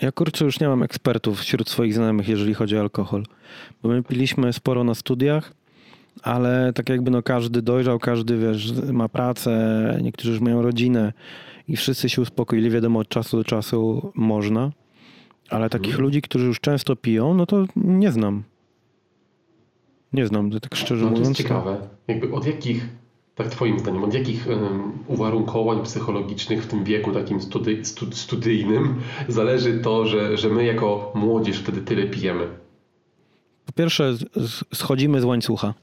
[0.01, 3.23] Ja kurczę już nie mam ekspertów wśród swoich znajomych, jeżeli chodzi o alkohol.
[3.83, 5.53] Bo my piliśmy sporo na studiach,
[6.23, 11.13] ale tak jakby no każdy dojrzał, każdy wiesz, ma pracę, niektórzy już mają rodzinę
[11.67, 12.69] i wszyscy się uspokoili.
[12.69, 14.71] Wiadomo, od czasu do czasu można.
[15.49, 16.03] Ale takich hmm.
[16.03, 18.43] ludzi, którzy już często piją, no to nie znam.
[20.13, 21.27] Nie znam, tak szczerze no, mówiąc.
[21.27, 21.77] To jest ciekawe.
[22.07, 22.87] Jakby od jakich,
[23.35, 28.95] tak twoim zdaniem, od jakich um, uwarunkowań psychologicznych w tym wieku takim studi stud studyjnym
[29.27, 32.47] zależy to, że, że my jako młodzież wtedy tyle pijemy?
[33.65, 34.13] Po pierwsze
[34.73, 35.73] schodzimy z łańcucha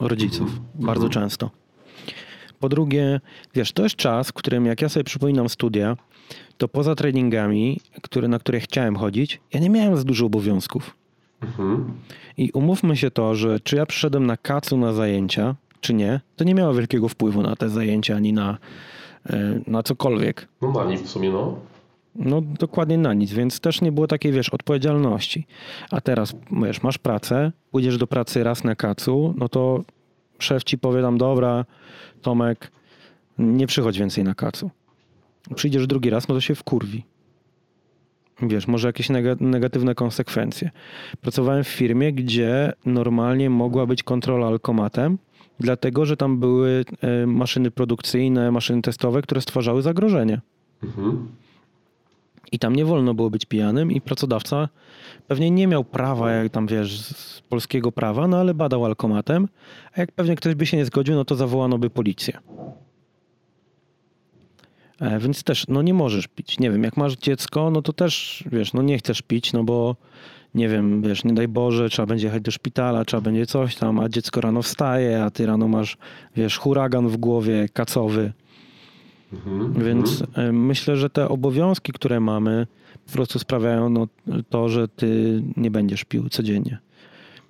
[0.00, 0.48] rodziców.
[0.50, 0.86] Mm -hmm.
[0.86, 1.14] Bardzo mm -hmm.
[1.14, 1.50] często.
[2.60, 3.20] Po drugie,
[3.54, 5.96] wiesz, to jest czas, w którym jak ja sobie przypominam studia,
[6.58, 10.96] to poza treningami, które, na które chciałem chodzić, ja nie miałem za dużo obowiązków.
[11.42, 11.92] Mhm.
[12.36, 16.44] I umówmy się to, że czy ja przyszedłem na kacu na zajęcia, czy nie, to
[16.44, 18.58] nie miało wielkiego wpływu na te zajęcia ani na,
[19.30, 20.48] e, na cokolwiek.
[20.62, 21.56] No na nic w sumie, no.
[22.14, 25.46] No dokładnie na nic, więc też nie było takiej, wiesz, odpowiedzialności.
[25.90, 29.84] A teraz, wiesz, masz pracę, pójdziesz do pracy raz na kacu, no to
[30.38, 31.64] szef ci powie tam, dobra,
[32.22, 32.70] Tomek,
[33.38, 34.70] nie przychodź więcej na kacu
[35.54, 37.04] przyjdziesz drugi raz, no to się wkurwi.
[38.42, 39.08] Wiesz, może jakieś
[39.40, 40.70] negatywne konsekwencje.
[41.20, 45.18] Pracowałem w firmie, gdzie normalnie mogła być kontrola alkomatem,
[45.60, 50.40] dlatego że tam były e, maszyny produkcyjne, maszyny testowe, które stwarzały zagrożenie.
[50.82, 51.28] Mhm.
[52.52, 54.68] I tam nie wolno było być pijanym i pracodawca
[55.28, 59.48] pewnie nie miał prawa, jak tam wiesz, z polskiego prawa, no ale badał alkomatem,
[59.92, 62.38] a jak pewnie ktoś by się nie zgodził, no to zawołano by policję.
[65.00, 66.58] E, więc też, no nie możesz pić.
[66.58, 69.96] Nie wiem, jak masz dziecko, no to też, wiesz, no nie chcesz pić, no bo
[70.54, 73.98] nie wiem, wiesz, nie daj Boże, trzeba będzie jechać do szpitala, trzeba będzie coś tam,
[73.98, 75.96] a dziecko rano wstaje, a ty rano masz,
[76.36, 78.32] wiesz, huragan w głowie, kacowy.
[79.32, 80.66] Mhm, Więc mhm.
[80.66, 82.66] myślę, że te obowiązki, które mamy,
[83.06, 84.06] po prostu sprawiają no,
[84.50, 86.78] to, że ty nie będziesz pił codziennie.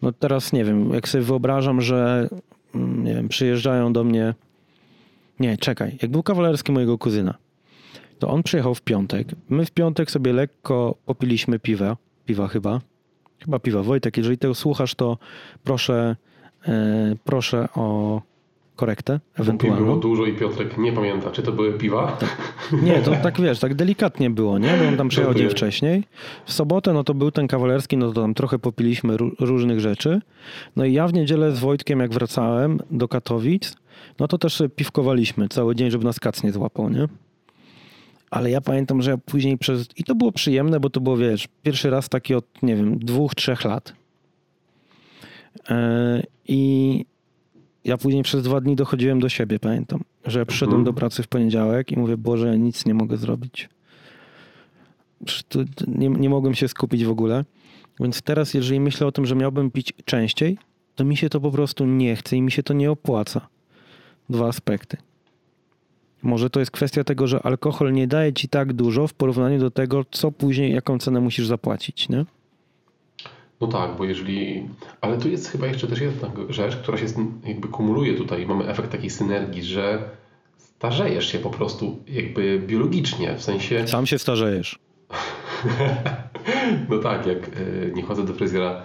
[0.03, 2.29] No teraz nie wiem, jak sobie wyobrażam, że
[2.75, 4.35] mm, nie wiem, przyjeżdżają do mnie.
[5.41, 7.35] Nie, czekaj, jak był kawalerski mojego kuzyna,
[8.19, 9.29] to on przyjechał w piątek.
[9.49, 12.81] My w piątek sobie lekko popiliśmy piwa, piwa chyba.
[13.39, 13.83] Chyba piwa.
[13.83, 15.19] Wojtek, jeżeli tego słuchasz, to
[15.65, 16.17] proszę,
[16.69, 18.23] e, proszę o
[18.77, 19.85] korektę ewentualnie.
[19.85, 22.13] Było dużo i Piotrek nie pamięta, czy to były piwa?
[22.13, 22.37] Tak.
[22.83, 24.77] Nie, to tak wiesz, tak delikatnie było, nie?
[24.83, 26.05] Bo on tam przyjechał dzień wcześniej.
[26.45, 30.21] W sobotę, no to był ten kawalerski, no to tam trochę popiliśmy różnych rzeczy.
[30.77, 33.77] No i ja w niedzielę z Wojtkiem, jak wracałem do Katowic,
[34.19, 37.09] no to też piwkowaliśmy cały dzień, żeby nas kac nie złapał, nie?
[38.35, 39.89] Ale ja pamiętam, że ja później przez...
[39.97, 43.35] I to było przyjemne, bo to było, wiesz, pierwszy raz taki od, nie wiem, dwóch,
[43.35, 43.93] trzech lat.
[45.71, 47.05] E, I
[47.85, 50.01] ja później przez dwa dni dochodziłem do siebie, pamiętam.
[50.25, 50.85] Że przyszedłem mhm.
[50.85, 53.69] do pracy w poniedziałek i mówię, Boże, ja nic nie mogę zrobić.
[55.87, 57.45] nie, nie mogłem się skupić w ogóle.
[58.01, 60.59] Więc teraz, jeżeli myślę o tym, że miałbym pić częściej,
[60.95, 63.49] to mi się to po prostu nie chce i mi się to nie opłaca.
[64.31, 64.97] Dwa aspekty.
[66.25, 69.71] Może to jest kwestia tego, że alkohol nie daje ci tak dużo w porównaniu do
[69.71, 72.25] tego, co później, jaką cenę musisz zapłacić, nie?
[73.61, 74.69] No tak, bo jeżeli.
[75.01, 77.07] Ale tu jest chyba jeszcze też jedna rzecz, która się
[77.47, 78.47] jakby kumuluje tutaj.
[78.47, 80.03] Mamy efekt takiej synergii, że
[80.57, 83.89] starzejesz się po prostu jakby biologicznie, w sensie.
[83.89, 84.79] Sam się starzejesz.
[86.91, 87.51] no tak, jak e,
[87.95, 88.83] nie chodzę do fryzjera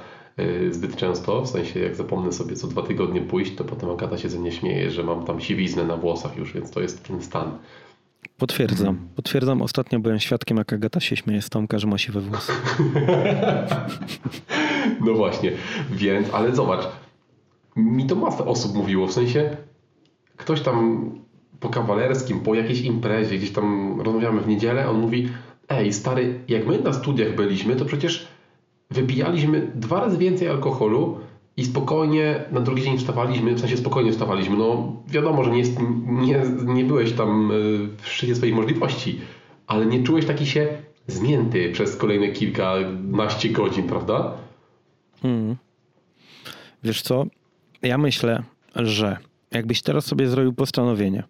[0.71, 4.29] zbyt często, w sensie jak zapomnę sobie co dwa tygodnie pójść, to potem Agata się
[4.29, 7.57] ze mnie śmieje, że mam tam siwiznę na włosach już, więc to jest ten stan.
[8.37, 8.97] Potwierdzam.
[9.15, 9.61] Potwierdzam.
[9.61, 12.53] Ostatnio byłem świadkiem, jak Agata się śmieje z Tomka, że ma siwe włosy.
[15.05, 15.51] no właśnie.
[15.91, 16.87] Więc, ale zobacz.
[17.75, 19.07] Mi to masa osób mówiło.
[19.07, 19.57] W sensie
[20.37, 21.09] ktoś tam
[21.59, 25.29] po kawalerskim, po jakiejś imprezie, gdzieś tam rozmawiamy w niedzielę, on mówi
[25.69, 28.27] ej stary, jak my na studiach byliśmy, to przecież
[28.89, 31.19] wypijaliśmy dwa razy więcej alkoholu
[31.57, 34.57] i spokojnie na drugi dzień wstawaliśmy, w sensie spokojnie wstawaliśmy.
[34.57, 35.63] No wiadomo, że nie,
[36.05, 39.21] nie, nie byłeś tam y, w szczycie swoich możliwości,
[39.67, 40.67] ale nie czułeś taki się
[41.07, 44.33] zmięty przez kolejne kilkanaście godzin, prawda?
[45.21, 45.55] Hmm.
[46.83, 47.25] Wiesz co?
[47.81, 48.43] Ja myślę,
[48.75, 49.17] że
[49.51, 51.23] jakbyś teraz sobie zrobił postanowienie,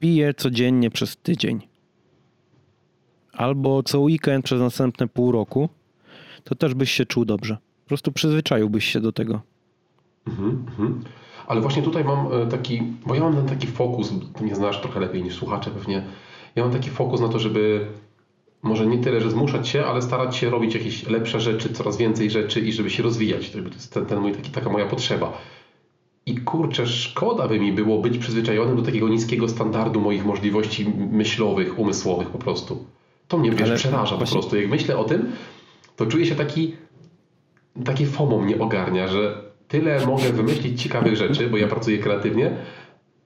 [0.00, 1.60] piję codziennie przez tydzień,
[3.32, 5.68] albo co weekend przez następne pół roku,
[6.44, 7.56] to też byś się czuł dobrze
[7.90, 9.40] prostu przyzwyczaiłbyś się do tego.
[10.26, 11.04] Mhm, mhm.
[11.46, 14.80] Ale właśnie tutaj mam e, taki, bo ja mam ten taki fokus, ty mnie znasz
[14.80, 16.02] trochę lepiej niż słuchacze pewnie,
[16.56, 17.86] ja mam taki fokus na to, żeby
[18.62, 22.30] może nie tyle, że zmuszać się, ale starać się robić jakieś lepsze rzeczy, coraz więcej
[22.30, 23.50] rzeczy i żeby się rozwijać.
[23.50, 25.32] To jest ten, ten mój, taki, taka moja potrzeba.
[26.26, 31.78] I kurczę, szkoda by mi było być przyzwyczajonym do takiego niskiego standardu moich możliwości myślowych,
[31.78, 32.84] umysłowych po prostu.
[33.28, 34.26] To mnie wiesz, przeraża właśnie...
[34.26, 34.56] po prostu.
[34.56, 35.32] Jak myślę o tym,
[36.00, 36.74] to czuję się taki
[37.84, 42.56] takie FOMO mnie ogarnia, że tyle mogę wymyślić ciekawych rzeczy, bo ja pracuję kreatywnie,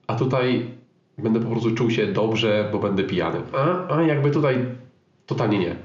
[0.07, 0.65] a tutaj
[1.17, 3.41] będę po prostu czuł się dobrze, bo będę pijany.
[3.53, 4.65] A, a jakby tutaj
[5.25, 5.75] totalnie nie.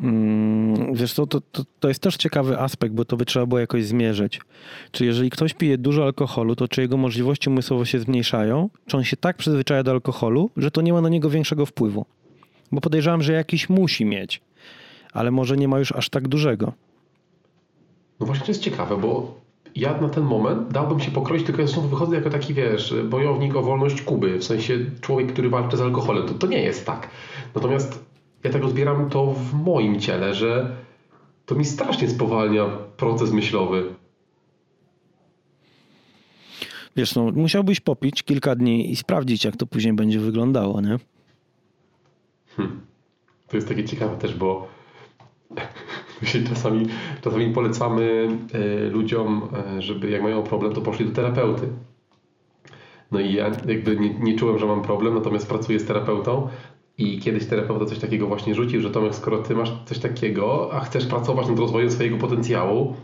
[0.00, 3.60] Mm, wiesz co, to, to, to jest też ciekawy aspekt, bo to by trzeba było
[3.60, 4.40] jakoś zmierzyć.
[4.90, 8.70] Czy jeżeli ktoś pije dużo alkoholu, to czy jego możliwości umysłowe się zmniejszają?
[8.86, 12.06] Czy on się tak przyzwyczaja do alkoholu, że to nie ma na niego większego wpływu?
[12.72, 14.40] Bo podejrzewam, że jakiś musi mieć,
[15.12, 16.72] ale może nie ma już aż tak dużego.
[18.20, 19.34] No właśnie to jest ciekawe, bo
[19.74, 23.56] ja na ten moment dałbym się pokroić, tylko ja znowu wychodzę jako taki, wiesz, bojownik
[23.56, 26.28] o wolność Kuby, w sensie człowiek, który walczy z alkoholem.
[26.28, 27.10] To, to nie jest tak.
[27.54, 28.04] Natomiast
[28.44, 30.76] ja tak odbieram to w moim ciele, że
[31.46, 33.94] to mi strasznie spowalnia proces myślowy.
[36.96, 40.98] Wiesz, no, musiałbyś popić kilka dni i sprawdzić, jak to później będzie wyglądało, nie?
[42.56, 42.80] Hmm.
[43.48, 44.68] To jest takie ciekawe też, bo
[46.48, 46.86] czasami,
[47.20, 51.68] czasami polecamy e, ludziom, e, żeby jak mają problem, to poszli do terapeuty.
[53.12, 56.48] No i ja jakby nie, nie czułem, że mam problem, natomiast pracuję z terapeutą
[56.98, 60.80] i kiedyś terapeuta coś takiego właśnie rzucił, że Tomek, skoro ty masz coś takiego, a
[60.80, 62.96] chcesz pracować nad rozwojem swojego potencjału,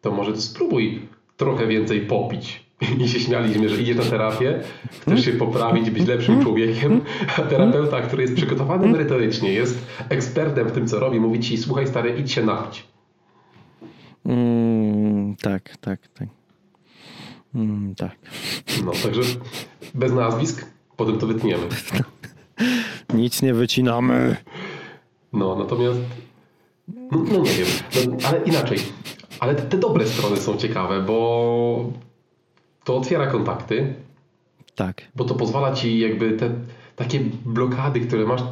[0.00, 1.00] to może spróbuj
[1.36, 2.65] trochę więcej popić
[3.04, 4.60] i się śmialiśmy, że idziesz na terapię,
[4.90, 7.00] chcesz się poprawić, być lepszym człowiekiem,
[7.36, 11.86] a terapeuta, który jest przygotowany merytorycznie, jest ekspertem w tym, co robi, mówi ci, słuchaj
[11.86, 12.86] stary, idź się napić.
[14.26, 16.28] Mm, tak, tak, tak.
[17.54, 18.16] Mm, tak.
[18.84, 19.22] No, także
[19.94, 21.62] bez nazwisk, potem to wytniemy.
[23.14, 24.36] Nic nie wycinamy.
[25.32, 25.98] No, natomiast
[26.88, 27.66] no, no nie wiem,
[28.06, 28.78] no, ale inaczej.
[29.40, 31.92] Ale te, te dobre strony są ciekawe, bo
[32.86, 33.94] to otwiera kontakty.
[34.74, 35.02] Tak.
[35.16, 36.50] Bo to pozwala ci jakby te
[36.96, 38.42] takie blokady, które masz,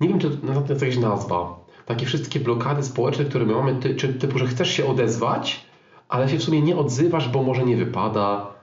[0.00, 3.94] nie wiem czy to jest jakaś nazwa, takie wszystkie blokady społeczne, które my mamy, ty,
[3.94, 5.66] czy typu, że chcesz się odezwać,
[6.08, 8.54] ale się w sumie nie odzywasz, bo może nie wypada,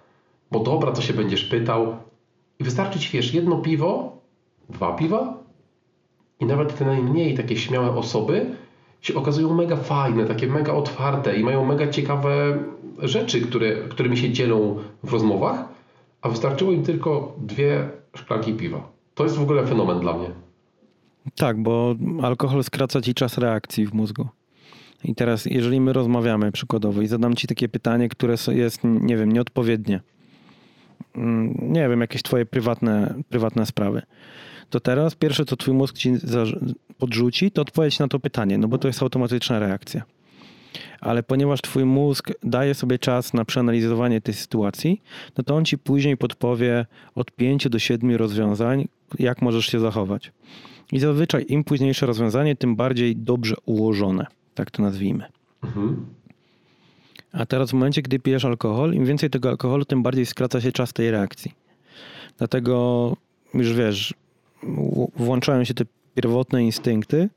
[0.52, 1.98] bo dobra, co się będziesz pytał.
[2.60, 4.18] I wystarczy ci, wiesz, jedno piwo,
[4.70, 5.38] dwa piwa
[6.40, 8.56] i nawet te najmniej takie śmiałe osoby
[9.02, 12.58] się okazują mega fajne, takie mega otwarte i mają mega ciekawe
[13.00, 15.66] rzeczy, które, którymi się dzielą w rozmowach,
[16.22, 18.92] a wystarczyło im tylko dwie szklanki piwa.
[19.16, 20.30] To jest w ogóle fenomen dla mnie.
[21.36, 24.28] Tak, bo alkohol skraca ci czas reakcji w mózgu.
[25.04, 29.32] I teraz, jeżeli my rozmawiamy przykładowo i zadam ci takie pytanie, które jest, nie wiem,
[29.32, 30.02] nieodpowiednie,
[31.16, 34.02] mm, nie wiem, jakieś twoje prywatne, prywatne sprawy,
[34.70, 36.14] to teraz pierwsze, co twój mózg ci
[36.98, 40.04] podrzuci, to odpowiedź na to pytanie, no bo to jest automatyczna reakcja.
[41.02, 45.02] ale ponieważ twój mózg daje sobie czas na przeanalizowanie tej sytuacji,
[45.38, 48.88] no to on ci później podpowie od 5 do 7 rozwiązań,
[49.20, 50.32] jak możesz się zachować.
[50.92, 54.26] I zazwyczaj im późniejsze rozwiązanie, tym bardziej dobrze ułożone,
[54.56, 55.24] tak to nazwijmy.
[55.64, 56.06] Mhm.
[57.32, 60.72] A teraz w momencie, gdy pijesz alkohol, im więcej tego alkoholu, tym bardziej skraca się
[60.72, 61.52] czas tej reakcji.
[62.38, 63.16] Dlatego
[63.54, 64.14] już wiesz,
[65.16, 67.30] włączają się te pierwotne instynkty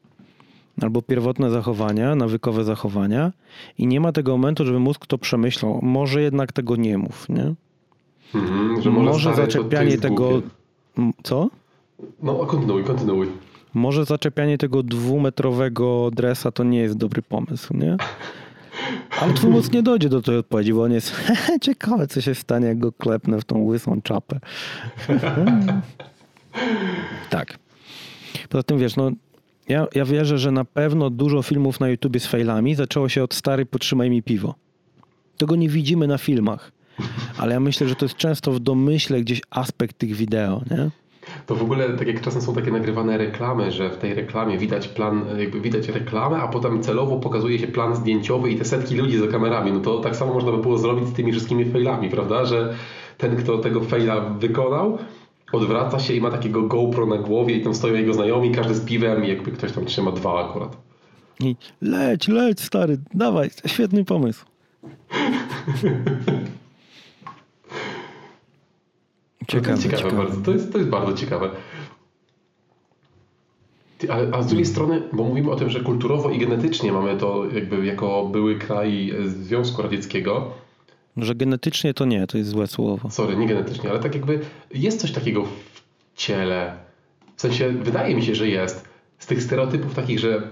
[0.83, 3.33] albo pierwotne zachowania, nawykowe zachowania
[3.78, 5.78] i nie ma tego momentu, żeby mózg to przemyślał.
[5.83, 7.54] Może jednak tego nie mów, nie?
[8.35, 10.42] Mhm, że może, może zaczepianie tego...
[11.22, 11.50] Co?
[12.22, 13.28] No, kontynuuj, kontynuuj.
[13.74, 17.96] Może zaczepianie tego dwumetrowego dresa to nie jest dobry pomysł, nie?
[19.20, 21.14] Ale twój mózg nie dojdzie do tej odpowiedzi, bo on jest
[21.62, 24.40] ciekawe, co się stanie, jak go klepnę w tą łysą czapę.
[27.30, 27.58] tak.
[28.48, 29.10] Poza tym, wiesz, no,
[29.68, 33.34] ja, ja wierzę, że na pewno dużo filmów na YouTubie z failami zaczęło się od
[33.34, 34.54] stary potrzymaj mi piwo.
[35.36, 36.72] Tego nie widzimy na filmach.
[37.38, 40.90] Ale ja myślę, że to jest często w domyśle gdzieś aspekt tych wideo, nie?
[41.46, 44.88] To w ogóle, tak jak czasem są takie nagrywane reklamy, że w tej reklamie widać
[44.88, 49.18] plan, jakby widać reklamę, a potem celowo pokazuje się plan zdjęciowy i te setki ludzi
[49.18, 49.72] za kamerami.
[49.72, 52.44] No to tak samo można by było zrobić z tymi wszystkimi failami, prawda?
[52.44, 52.74] Że
[53.18, 54.98] ten, kto tego faila wykonał,
[55.52, 58.84] odwraca się i ma takiego GoPro na głowie i tam stoją jego znajomi, każdy z
[58.84, 60.76] piwem i jakby ktoś tam trzyma dwa akurat.
[61.40, 64.44] I leć, leć stary, dawaj, świetny pomysł.
[69.50, 70.16] Ciekawe, to ciekawe, ciekawe.
[70.16, 70.40] Bardzo.
[70.40, 71.50] To, jest, to jest bardzo ciekawe.
[74.08, 77.44] A, a, z drugiej strony, bo mówimy o tym, że kulturowo i genetycznie mamy to
[77.54, 80.52] jakby jako były kraj Związku Radzieckiego.
[81.16, 83.11] Że genetycznie to nie, to jest złe słowo.
[83.11, 84.40] Sorry, nie genetycznie, ale tak jakby
[84.75, 85.83] jest coś takiego w
[86.14, 86.77] ciele.
[87.37, 88.88] W sensie, wydaje mi się, że jest.
[89.18, 90.51] Z tych stereotypów takich, że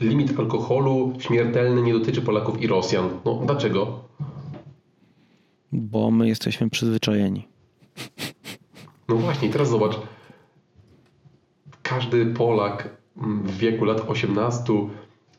[0.00, 3.08] limit alkoholu śmiertelny nie dotyczy Polaków i Rosjan.
[3.24, 4.04] No dlaczego?
[5.72, 7.48] Bo my jesteśmy przyzwyczajeni.
[9.08, 9.96] No właśnie, teraz zobacz.
[11.82, 14.72] Każdy Polak w wieku lat 18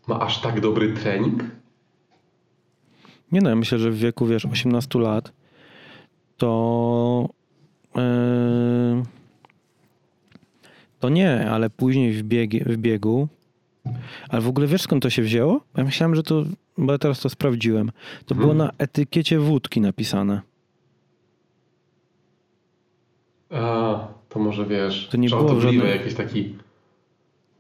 [0.08, 1.44] ma aż tak dobry trening?
[3.36, 5.32] Nie no, ja myślę, że w wieku, wiesz, 18 lat
[6.38, 7.30] to
[7.96, 8.02] yy,
[11.00, 13.28] to nie, ale później w, biegi, w biegu
[14.30, 15.62] ale w ogóle wiesz skąd to się wzięło?
[15.78, 16.44] Ja myślałem, że to,
[16.78, 17.92] bo ja teraz to sprawdziłem.
[18.26, 18.42] To hmm.
[18.42, 20.42] było na etykiecie wódki napisane.
[23.50, 25.86] A, to może wiesz, to nie było żadne...
[25.86, 26.56] jakiś taki...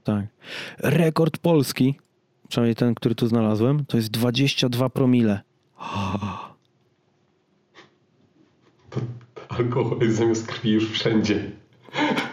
[0.03, 0.25] Tak.
[0.79, 1.95] Rekord polski,
[2.47, 5.44] przynajmniej ten, który tu znalazłem, to jest 22 promile.
[8.89, 8.99] To
[9.49, 11.51] alkohol jest zamiast krwi już wszędzie.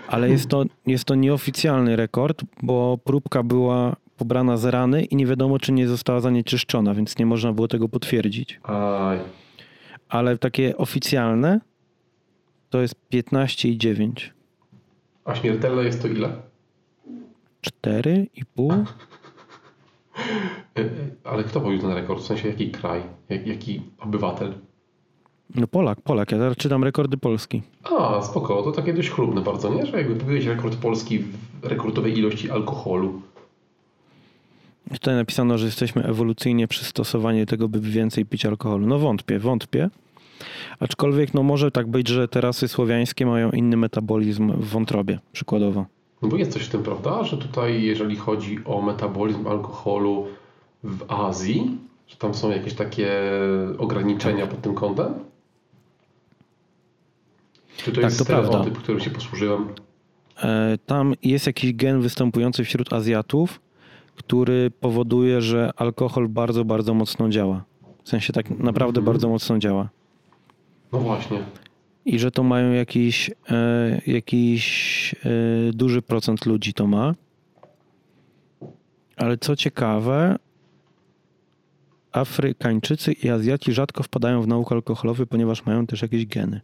[0.09, 5.26] Ale jest to, jest to nieoficjalny rekord, bo próbka była pobrana z rany i nie
[5.26, 8.61] wiadomo, czy nie została zanieczyszczona, więc nie można było tego potwierdzić.
[8.62, 9.18] Aj.
[10.09, 11.61] Ale takie oficjalne
[12.70, 14.31] to jest 15,9.
[15.24, 16.33] A śmiertelne jest to ile?
[17.83, 18.85] 4,5.
[21.25, 22.20] Ale kto pobił ten rekord?
[22.20, 23.03] W sensie jaki kraj?
[23.29, 24.55] Jak, jaki obywatel?
[25.55, 26.33] No Polak, Polak.
[26.33, 27.62] Ja teraz czytam rekordy Polski.
[27.85, 28.62] A, spoko.
[28.62, 29.87] To takie dość chlubne bardzo, nie?
[29.87, 33.22] Że jakby pobiłeś rekord Polski w rekordowej ilości alkoholu.
[34.92, 38.87] Tutaj napisano, że jesteśmy ewolucyjnie przystosowani do tego, by więcej pić alkoholu.
[38.87, 39.90] No wątpię, wątpię.
[40.81, 45.87] Aczkolwiek no może tak być, że te rasy słowiańskie mają inny metabolizm w wątrobie, przykładowo.
[46.22, 47.24] No bo jest coś w tym, prawda?
[47.24, 50.26] Że tutaj jeżeli chodzi o metabolizm alkoholu
[50.85, 53.11] w Azji, że tam są jakieś takie
[53.78, 55.14] ograniczenia pod tym kątem?
[57.76, 58.80] Czy to tak, jest to stereotyp, prawda.
[58.80, 59.68] którym się posłużyłem?
[60.42, 63.61] E, tam jest jakiś gen występujący wśród Azjatów,
[64.16, 67.64] który powoduje, że alkohol bardzo, bardzo mocno działa.
[68.04, 69.04] W sensie tak naprawdę mhm.
[69.04, 69.88] bardzo mocno działa.
[70.92, 71.38] No właśnie.
[72.05, 77.15] I że to mają jakiś, e, jakiś e, duży procent ludzi to ma.
[79.17, 80.38] Ale co ciekawe,
[82.12, 86.61] Afrykańczycy i Azjaci rzadko wpadają w nauk alkoholowy, ponieważ mają też jakieś geny.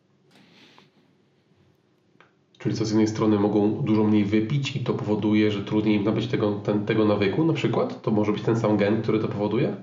[2.58, 6.04] Czyli co z jednej strony mogą dużo mniej wypić i to powoduje, że trudniej im
[6.04, 8.02] nabyć tego, ten, tego nawyku na przykład?
[8.02, 9.76] To może być ten sam gen, który to powoduje?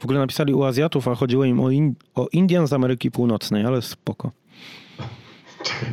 [0.00, 3.66] W ogóle napisali u Azjatów, a chodziło im o, in, o Indian z Ameryki Północnej,
[3.66, 4.30] ale spoko.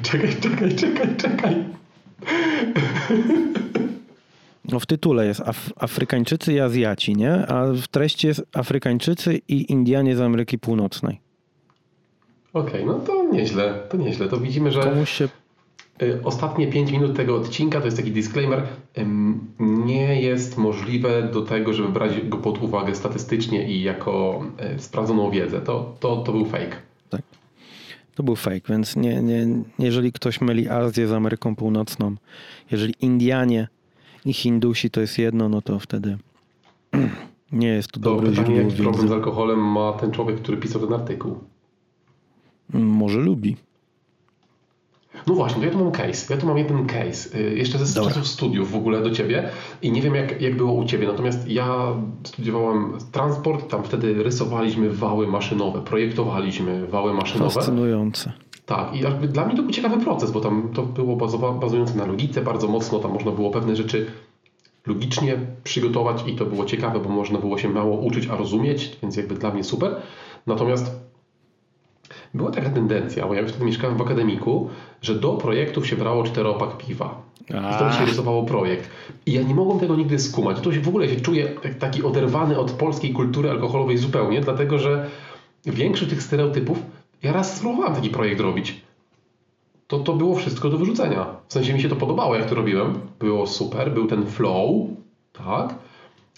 [0.01, 1.55] Czekaj, czekaj, czekaj, czekaj.
[4.65, 7.47] No w tytule jest Af Afrykańczycy i Azjaci, nie?
[7.47, 11.21] A w treści jest Afrykańczycy i Indianie z Ameryki Północnej.
[12.53, 14.27] Okej, okay, no to nieźle, to nieźle.
[14.27, 14.79] To widzimy, że...
[14.79, 15.27] Komuś się
[16.23, 18.63] ostatnie 5 minut tego odcinka to jest taki disclaimer.
[19.59, 25.31] Nie jest możliwe do tego, żeby brać go pod uwagę statystycznie i jako e, sprawdzoną
[25.31, 25.61] wiedzę.
[25.61, 26.75] To, to, to był fake.
[27.09, 27.21] Tak.
[28.15, 29.47] To był fake, więc nie, nie,
[29.79, 32.15] jeżeli ktoś myli Azję z Ameryką Północną,
[32.71, 33.67] jeżeli Indianie
[34.25, 36.17] i Hindusi to jest jedno, no to wtedy
[37.51, 40.81] nie jest to, to dobre pytanie, jaki problem z alkoholem ma ten człowiek, który pisał
[40.81, 41.39] ten artykuł?
[42.73, 43.55] Może lubi.
[45.27, 46.33] No właśnie, to ja tu mam case.
[46.33, 47.37] Ja tu mam jeden case.
[47.39, 48.13] Y, jeszcze ze Dobra.
[48.13, 49.49] czasów studiów w ogóle do ciebie
[49.81, 51.07] i nie wiem jak, jak było u ciebie.
[51.07, 57.51] Natomiast ja studiowałem transport, tam wtedy rysowaliśmy wały maszynowe, projektowaliśmy wały maszynowe.
[57.51, 58.33] Fascynujące.
[58.65, 61.15] Tak, i jakby dla mnie to był ciekawy proces, bo tam to było
[61.61, 64.05] bazujące na logice bardzo mocno, tam można było pewne rzeczy
[64.87, 69.17] logicznie przygotować i to było ciekawe, bo można było się mało uczyć, a rozumieć, więc
[69.17, 69.95] jakby dla mnie super.
[70.47, 71.12] Natomiast
[72.33, 74.69] była taka tendencja, bo ja już wtedy mieszkałem w akademiku,
[75.01, 77.21] że do projektów się brało czteropak piwa.
[77.49, 78.89] I wtedy się rysowało projekt.
[79.25, 80.59] I ja nie mogłem tego nigdy skumać.
[80.59, 81.47] To się w ogóle się czuję
[81.79, 85.09] taki oderwany od polskiej kultury alkoholowej zupełnie, dlatego że
[85.65, 86.77] większość tych stereotypów,
[87.23, 88.81] ja raz spróbowałem taki projekt robić.
[89.87, 91.25] To, to było wszystko do wyrzucenia.
[91.47, 92.99] W sensie mi się to podobało, jak to robiłem.
[93.19, 94.87] Było super, był ten flow,
[95.33, 95.75] tak?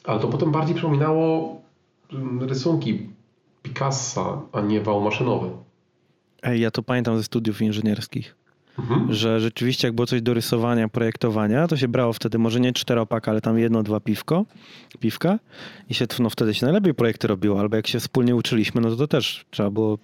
[0.04, 1.56] Ale to potem bardziej przypominało
[2.14, 3.10] mm, rysunki
[3.62, 5.50] Picassa, a nie wał maszynowy.
[6.46, 8.36] Ej, ja to pamiętam ze studiów inżynierskich.
[8.80, 9.14] Mhm.
[9.14, 13.28] Że rzeczywiście, jak było coś do rysowania, projektowania, to się brało wtedy może nie czteropak,
[13.28, 14.46] ale tam jedno, dwa piwko,
[15.00, 15.40] piwka
[15.90, 18.96] i się, no wtedy się najlepiej projekty robiło, albo jak się wspólnie uczyliśmy, no to,
[18.96, 19.98] to też trzeba było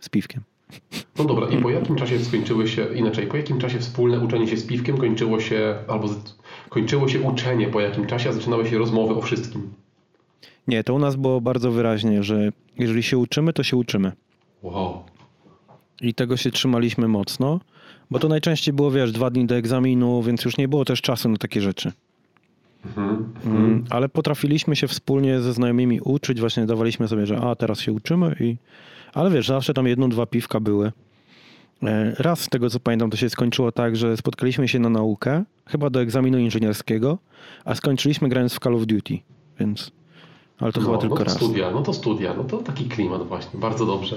[0.00, 0.42] z piwkiem.
[1.18, 4.56] No dobra, i po jakim czasie skończyły się, inaczej, po jakim czasie wspólne uczenie się
[4.56, 6.08] z piwkiem kończyło się, albo
[6.68, 9.72] kończyło się uczenie, po jakim czasie, a zaczynały się rozmowy o wszystkim?
[10.68, 14.12] Nie, to u nas było bardzo wyraźnie, że jeżeli się uczymy, to się uczymy.
[14.62, 15.04] Wow.
[16.02, 17.60] I tego się trzymaliśmy mocno,
[18.10, 21.28] bo to najczęściej było, wiesz, dwa dni do egzaminu, więc już nie było też czasu
[21.28, 21.92] na takie rzeczy.
[22.86, 27.80] Mhm, mm, ale potrafiliśmy się wspólnie ze znajomymi uczyć, właśnie dawaliśmy sobie, że a teraz
[27.80, 28.56] się uczymy i...
[29.14, 30.92] Ale wiesz, zawsze tam jedno, dwa piwka były.
[31.82, 35.44] E, raz z tego co pamiętam, to się skończyło tak, że spotkaliśmy się na naukę,
[35.66, 37.18] chyba do egzaminu inżynierskiego,
[37.64, 39.18] a skończyliśmy grając w Call of Duty,
[39.60, 39.90] więc.
[40.58, 41.34] Ale to no, chyba tylko no to raz.
[41.34, 44.16] Studia, no to studia, no to taki klimat właśnie, bardzo dobrze.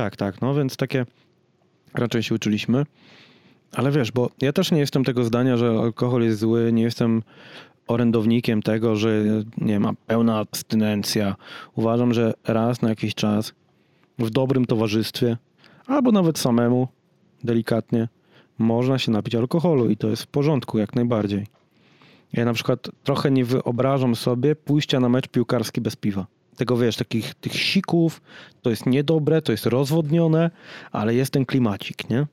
[0.00, 1.06] Tak, tak, no więc takie
[1.94, 2.86] raczej się uczyliśmy.
[3.72, 7.22] Ale wiesz, bo ja też nie jestem tego zdania, że alkohol jest zły, nie jestem
[7.86, 9.24] orędownikiem tego, że
[9.58, 11.36] nie ma pełna abstynencja.
[11.74, 13.52] Uważam, że raz na jakiś czas
[14.18, 15.36] w dobrym towarzystwie,
[15.86, 16.88] albo nawet samemu,
[17.44, 18.08] delikatnie,
[18.58, 21.46] można się napić alkoholu i to jest w porządku, jak najbardziej.
[22.32, 26.96] Ja na przykład trochę nie wyobrażam sobie pójścia na mecz piłkarski bez piwa tego wiesz,
[26.96, 28.20] takich tych sików,
[28.62, 30.50] to jest niedobre, to jest rozwodnione,
[30.92, 32.26] ale jest ten klimacik, nie?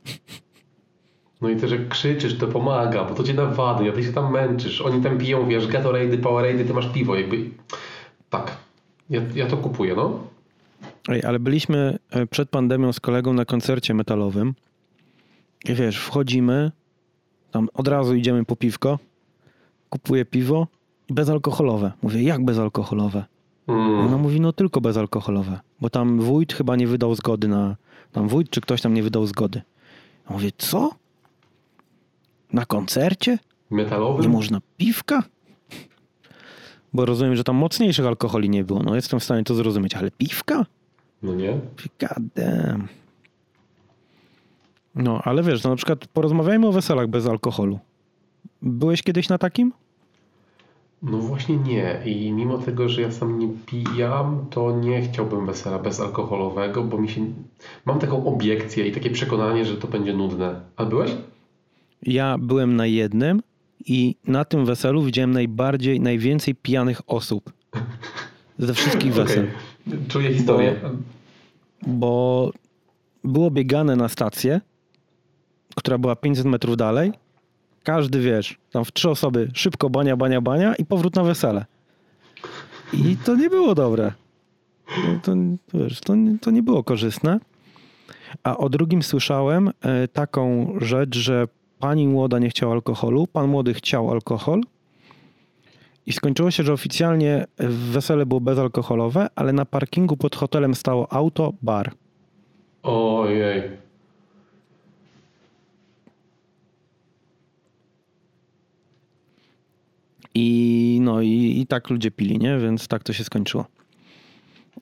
[1.42, 4.82] No i też jak krzyczysz, to pomaga, bo to cię nawadnia, ty się tam męczysz.
[4.82, 7.50] Oni tam piją, wiesz, Gatorade, Powerade, ty masz piwo, jakby...
[8.30, 8.58] Tak,
[9.10, 10.20] ja, ja to kupuję, no.
[11.10, 14.56] Ej, ale byliśmy e, przed pandemią z kolegą na koncercie metalowym
[15.70, 16.72] i wiesz, wchodzimy,
[17.52, 19.00] tam od razu idziemy po piwko,
[19.90, 20.68] kupuję piwo
[21.10, 21.92] bezalkoholowe.
[22.02, 23.26] Mówię, jak bezalkoholowe?
[23.68, 24.00] Mm.
[24.00, 27.76] Ona mówi, no tylko bezalkoholowe, bo tam wójt chyba nie wydał zgody na,
[28.12, 29.62] tam wójt czy ktoś tam nie wydał zgody.
[30.30, 30.92] Ja mówię, co?
[32.54, 33.40] Na koncercie?
[33.70, 34.22] Metalowym?
[34.22, 35.24] Nie można piwka?
[36.94, 38.84] Bo rozumiem, że tam mocniejszych alkoholi nie było.
[38.84, 40.66] No jestem w stanie to zrozumieć, ale piwka?
[41.24, 41.60] No nie.
[42.00, 42.88] God damn.
[44.96, 47.80] No, ale wiesz, no na przykład porozmawiajmy o weselach bez alkoholu.
[48.62, 49.74] Byłeś kiedyś na takim?
[51.02, 52.02] No właśnie nie.
[52.06, 57.10] I mimo tego, że ja sam nie pijam, to nie chciałbym wesela bezalkoholowego, bo mi
[57.10, 57.26] się...
[57.86, 60.62] Mam taką obiekcję i takie przekonanie, że to będzie nudne.
[60.76, 61.12] A byłeś?
[62.04, 63.42] Ja byłem na jednym
[63.86, 67.54] i na tym weselu widziałem najbardziej, najwięcej pijanych osób.
[68.60, 69.48] Ze wszystkich wesel.
[69.88, 70.00] Okay.
[70.08, 70.76] Czuję historię.
[70.82, 70.92] Bo,
[71.88, 72.52] bo
[73.24, 74.62] było biegane na stację,
[75.76, 77.12] która była 500 metrów dalej
[77.88, 81.66] każdy, wiesz, tam w trzy osoby szybko bania, bania, bania i powrót na wesele.
[82.94, 84.12] I to nie było dobre.
[85.24, 85.32] To,
[85.72, 87.40] to, wiesz, to, to nie było korzystne.
[88.44, 91.48] A o drugim słyszałem e, taką rzecz, że
[91.80, 94.62] pani młoda nie chciała alkoholu, pan młody chciał alkohol
[96.06, 97.46] i skończyło się, że oficjalnie
[97.94, 101.92] wesele było bezalkoholowe, ale na parkingu pod hotelem stało auto, bar.
[102.84, 103.87] Ojej.
[110.38, 112.58] I no i, i tak ludzie pili, nie?
[112.58, 113.66] Więc tak to się skończyło.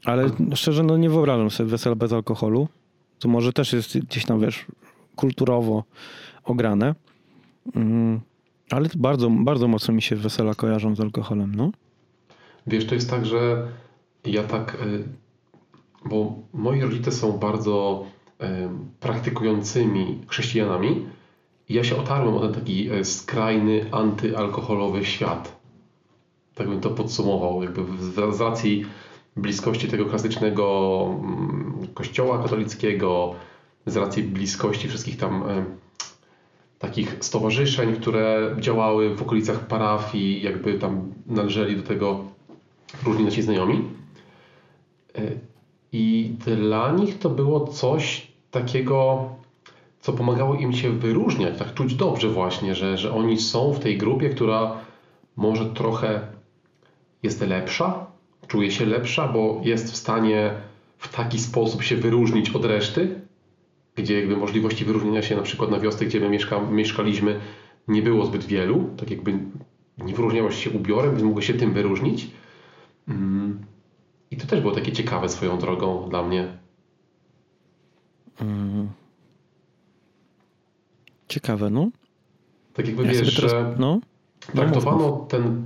[0.06, 2.68] Ale szczerze, no nie wyobrażam sobie wesela bez alkoholu.
[3.20, 4.66] To może też jest gdzieś tam, wiesz,
[5.16, 5.84] kulturowo
[6.44, 6.96] ograne.
[7.76, 8.22] Mm,
[8.70, 11.72] ale bardzo, bardzo mocno mi się wesela kojarzą z alkoholem, no.
[12.68, 13.68] Wiesz, to jest tak, że
[14.26, 15.04] ja tak, y,
[16.10, 18.06] bo moi rodzice są bardzo
[18.42, 18.46] y,
[19.00, 21.06] praktykującymi chrześcijanami
[21.70, 25.60] ja się otarłem o ten taki y, skrajny, antyalkoholowy świat.
[26.56, 27.82] Tak bym to podsumował, jakby
[28.34, 28.86] z racji
[29.36, 33.36] bliskości tego klasycznego mm, kościoła katolickiego,
[33.86, 35.44] z racji bliskości wszystkich tam
[36.80, 42.26] takich stowarzyszeń, które działały w okolicach parafii, jakby tam należeli do tego
[43.04, 43.82] różni nasi znajomi.
[45.18, 45.22] E,
[45.92, 49.30] I dla nich to było coś takiego,
[50.06, 53.98] co pomagało im się wyróżniać, tak czuć dobrze właśnie, że, że oni są w tej
[53.98, 54.78] grupie, która
[55.36, 56.28] może trochę
[57.24, 58.06] jest lepsza,
[58.48, 60.54] czuje się lepsza, bo jest w stanie
[60.98, 63.22] w taki sposób się wyróżnić od reszty,
[63.96, 67.40] gdzie jakby możliwości wyróżnienia się na przykład na wiosce, gdzie my mieszka, mieszkaliśmy,
[67.88, 69.40] nie było zbyt wielu, tak jakby
[69.98, 72.32] nie wyróżniałeś się ubiorem, więc mogłeś się tym wyróżnić.
[73.08, 73.66] Mm.
[74.32, 76.58] I to też było takie ciekawe swoją drogą dla mnie.
[78.42, 79.05] Mm.
[81.36, 81.90] Ciekawe, no.
[82.74, 84.00] Tak jakby ja wiesz, teraz, że no,
[84.54, 85.66] traktowano ten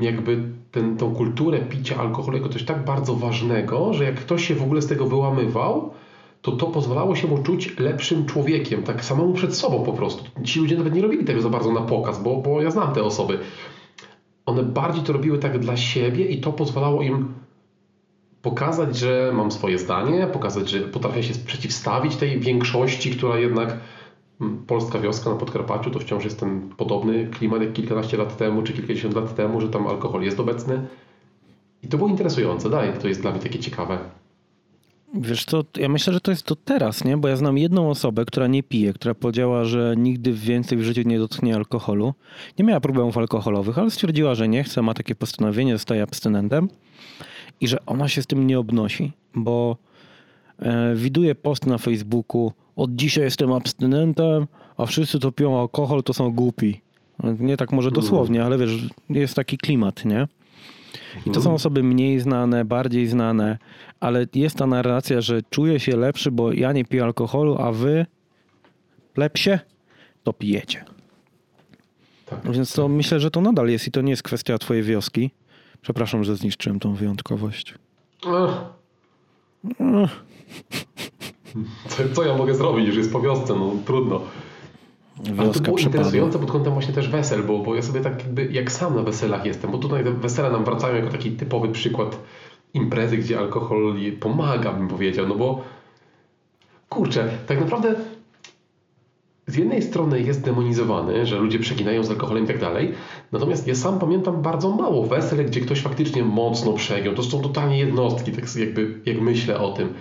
[0.00, 4.54] jakby ten, tą kulturę picia alkoholu jako coś tak bardzo ważnego, że jak ktoś się
[4.54, 5.90] w ogóle z tego wyłamywał,
[6.42, 10.24] to to pozwalało się mu czuć lepszym człowiekiem, tak samemu przed sobą po prostu.
[10.44, 13.02] Ci ludzie nawet nie robili tego za bardzo na pokaz, bo, bo ja znam te
[13.02, 13.38] osoby.
[14.46, 17.34] One bardziej to robiły tak dla siebie i to pozwalało im
[18.42, 23.80] pokazać, że mam swoje zdanie, pokazać, że potrafię się przeciwstawić tej większości, która jednak mm,
[24.66, 28.72] polska wioska na Podkarpaciu to wciąż jest ten podobny klimat jak kilkanaście lat temu, czy
[28.72, 30.86] kilkadziesiąt lat temu, że tam alkohol jest obecny.
[31.82, 33.98] I to było interesujące, daje, to jest dla mnie takie ciekawe.
[35.14, 37.16] Wiesz co, ja myślę, że to jest to teraz, nie?
[37.16, 41.02] Bo ja znam jedną osobę, która nie pije, która powiedziała, że nigdy więcej w życiu
[41.06, 42.14] nie dotknie alkoholu.
[42.58, 46.68] Nie miała problemów alkoholowych, ale stwierdziła, że nie chce, ma takie postanowienie, zostaje abstynentem
[47.60, 49.76] i że ona się z tym nie obnosi, bo
[50.58, 54.46] e, widuje post na Facebooku, od dzisiaj jestem abstynentem,
[54.76, 56.80] a wszyscy to piją alkohol, to są głupi.
[57.38, 60.28] Nie tak może dosłownie, ale wiesz, jest taki klimat, nie?
[61.26, 63.58] I to są osoby mniej znane, bardziej znane,
[64.00, 68.06] ale jest ta narracja, że czuję się lepszy, bo ja nie piję alkoholu, a wy
[69.16, 69.58] lepsie,
[70.22, 70.84] to pijecie.
[72.26, 72.92] Tak, Więc to tak.
[72.92, 75.30] myślę, że to nadal jest i to nie jest kwestia twojej wioski.
[75.82, 77.74] Przepraszam, że zniszczyłem tą wyjątkowość.
[78.26, 78.56] Ech.
[79.80, 80.24] Ech.
[81.88, 82.86] Co, co, ja mogę zrobić?
[82.86, 84.20] Już jest po wiosce, no trudno.
[85.38, 88.46] Ale to było interesujące pod kątem właśnie też wesel, bo, bo ja sobie tak jakby
[88.52, 92.18] jak sam na weselach jestem, bo tutaj te wesela nam wracają jako taki typowy przykład
[92.74, 95.62] imprezy, gdzie alkohol pomaga, bym powiedział, no bo
[96.88, 97.94] kurczę, tak naprawdę
[99.46, 102.92] z jednej strony jest demonizowany, że ludzie przeginają z alkoholem i tak dalej,
[103.32, 107.14] natomiast ja sam pamiętam bardzo mało wesel, gdzie ktoś faktycznie mocno przegiął.
[107.14, 109.94] To są totalnie jednostki, tak jakby jak myślę o tym.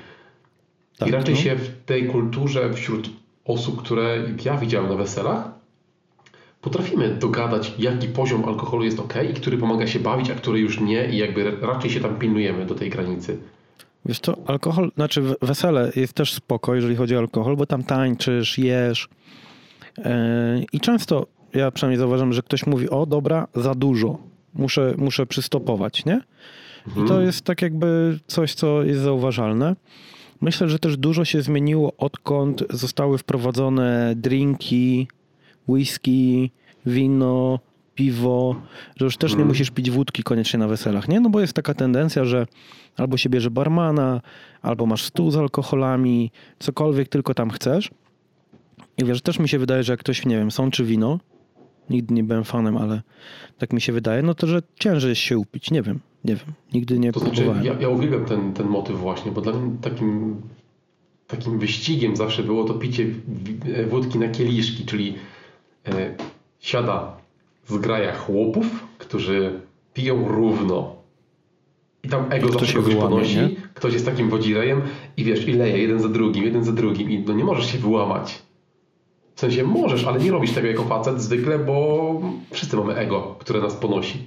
[0.97, 1.41] Tak, I raczej no.
[1.41, 3.09] się w tej kulturze wśród
[3.45, 5.49] osób, które ja widziałem na weselach,
[6.61, 10.79] potrafimy dogadać, jaki poziom alkoholu jest ok i który pomaga się bawić, a który już
[10.79, 13.37] nie i jakby raczej się tam pilnujemy do tej granicy.
[14.05, 18.57] Wiesz to alkohol, znaczy wesele jest też spoko, jeżeli chodzi o alkohol, bo tam tańczysz,
[18.57, 19.09] jesz
[19.97, 20.05] yy,
[20.73, 24.17] i często ja przynajmniej zauważam, że ktoś mówi, o dobra, za dużo,
[24.53, 26.21] muszę, muszę przystopować, nie?
[26.87, 27.25] I to mhm.
[27.25, 29.75] jest tak jakby coś, co jest zauważalne.
[30.41, 35.07] Myślę, że też dużo się zmieniło, odkąd zostały wprowadzone drinki,
[35.67, 36.51] whisky,
[36.85, 37.59] wino,
[37.95, 38.55] piwo,
[38.95, 39.47] że już też nie mhm.
[39.47, 41.19] musisz pić wódki koniecznie na weselach, nie?
[41.19, 42.47] No bo jest taka tendencja, że
[42.97, 44.21] albo się bierze barmana,
[44.61, 47.91] albo masz stół z alkoholami, cokolwiek tylko tam chcesz.
[48.97, 51.19] I wiesz, też mi się wydaje, że jak ktoś, nie wiem, sączy wino,
[51.89, 53.01] nigdy nie byłem fanem, ale
[53.57, 55.99] tak mi się wydaje, no to, że ciężej jest się upić, nie wiem.
[56.25, 57.63] Nie wiem, nigdy nie to znaczy, próbowałem.
[57.63, 60.41] Znaczy, ja, ja uwielbiam ten, ten motyw właśnie, bo dla mnie takim,
[61.27, 63.05] takim wyścigiem zawsze było to picie
[63.89, 65.15] wódki na kieliszki, czyli
[65.87, 66.15] e,
[66.59, 67.17] siada
[67.67, 68.65] zgraja chłopów,
[68.97, 69.59] którzy
[69.93, 70.95] piją równo.
[72.03, 73.49] I tam ego I zawsze kogoś ponosi, nie?
[73.73, 74.81] ktoś jest takim wodzirejem
[75.17, 77.77] i wiesz, i leje jeden za drugim, jeden za drugim i no nie możesz się
[77.77, 78.41] wyłamać.
[79.35, 82.21] W sensie możesz, ale nie robisz tego jako facet zwykle, bo
[82.51, 84.19] wszyscy mamy ego, które nas ponosi.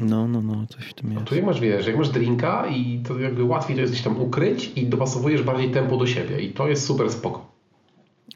[0.00, 1.22] No, no, no, coś w tym jest.
[1.22, 4.04] A tu jak masz, wiesz, jak masz drinka i to jakby łatwiej to jest gdzieś
[4.04, 7.46] tam ukryć i dopasowujesz bardziej tempo do siebie i to jest super spoko.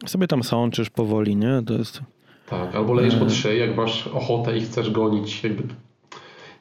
[0.06, 1.62] Sobie tam sączysz powoli, nie?
[1.66, 2.00] To jest...
[2.48, 3.34] Tak, albo lejesz pod e.
[3.34, 5.62] szyję, jak masz ochotę i chcesz gonić jakby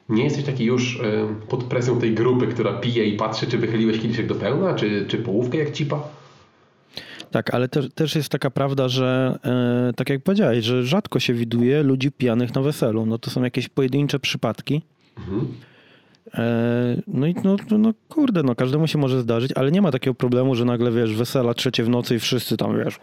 [0.08, 4.00] nie jesteś taki już e, pod presją tej grupy, która pije i patrzy, czy wychyliłeś
[4.00, 6.08] kieliszek do pełna, czy, czy połówkę jak cipa?
[7.32, 11.34] Tak, ale też, też jest taka prawda, że e, tak jak powiedziałeś, że rzadko się
[11.34, 13.06] widuje ludzi pijanych na weselu.
[13.06, 14.82] No to są jakieś pojedyncze przypadki.
[15.18, 15.48] Mhm.
[16.34, 19.90] E, no i no, no, no, kurde, no każdemu się może zdarzyć, ale nie ma
[19.90, 22.98] takiego problemu, że nagle wiesz, wesela trzecie w nocy i wszyscy tam wiesz.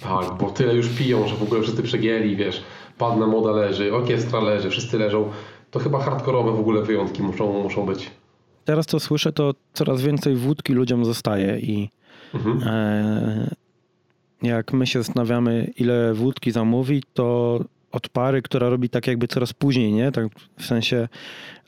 [0.00, 2.62] Tak, bo tyle już piją, że w ogóle wszyscy przegięli, wiesz,
[2.98, 5.30] padna moda leży, orkiestra leży, wszyscy leżą.
[5.70, 8.10] To chyba hardkorowe w ogóle wyjątki muszą, muszą być.
[8.64, 11.90] Teraz to słyszę, to coraz więcej wódki ludziom zostaje i
[12.34, 12.60] mhm.
[12.66, 13.54] e,
[14.42, 17.60] jak my się zastanawiamy, ile wódki zamówić, to
[17.92, 20.12] od pary, która robi tak jakby coraz później, nie?
[20.12, 20.26] Tak
[20.58, 21.08] w sensie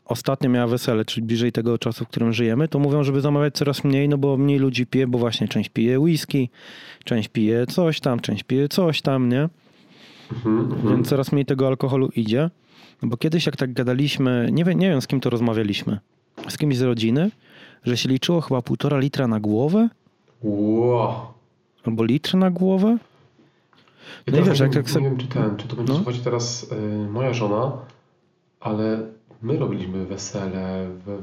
[0.05, 3.83] ostatnio miała wesele, czyli bliżej tego czasu, w którym żyjemy, to mówią, żeby zamawiać coraz
[3.83, 6.49] mniej, no bo mniej ludzi pije, bo właśnie część pije whisky,
[7.03, 9.49] część pije coś tam, część pije coś tam, nie?
[10.31, 10.95] Mhm, mhm.
[10.95, 12.49] Więc coraz mniej tego alkoholu idzie.
[13.01, 15.99] No bo kiedyś jak tak gadaliśmy, nie wiem, nie wiem z kim to rozmawialiśmy,
[16.47, 17.31] z kimś z rodziny,
[17.83, 19.89] że się liczyło chyba półtora litra na głowę.
[20.43, 21.15] Wow.
[21.85, 22.97] Albo litr na głowę.
[24.27, 25.99] Ja no wiesz, jak, jak nie wiem, czy ten, czy to będzie no?
[25.99, 27.71] słuchać teraz y, moja żona,
[28.59, 29.07] ale
[29.41, 31.17] My robiliśmy wesele we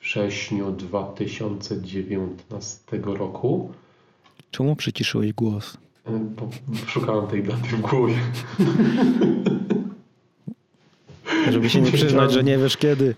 [0.00, 3.72] wrześniu 2019 roku.
[4.50, 5.76] Czemu przyciszyłeś głos?
[6.06, 6.48] E, bo
[6.86, 8.14] szukałem tej daty w głowie.
[11.50, 13.14] Żeby się nie przyznać, że nie wiesz kiedy.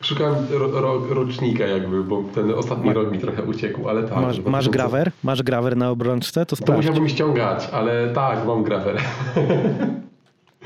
[0.00, 2.92] Szukałem ro, ro, rocznika jakby, bo ten ostatni Ma...
[2.92, 4.20] rok mi trochę uciekł, ale tak.
[4.20, 5.10] Masz, masz grawer?
[5.24, 6.46] Masz grawer na obrączce?
[6.46, 9.00] To, to musiałbym ściągać, ale tak, mam grawer.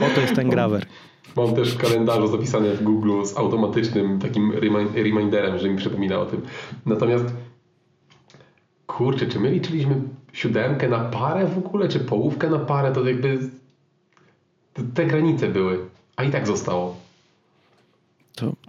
[0.00, 0.86] Oto jest ten grawer.
[1.36, 4.52] Mam też w kalendarzu zapisane w Google z automatycznym takim
[4.94, 6.40] reminderem, że mi przypomina o tym.
[6.86, 7.24] Natomiast
[8.86, 9.94] kurczę, czy my liczyliśmy
[10.32, 13.38] siódemkę na parę w ogóle, czy połówkę na parę, to jakby
[14.94, 15.78] te granice były,
[16.16, 16.96] a i tak zostało.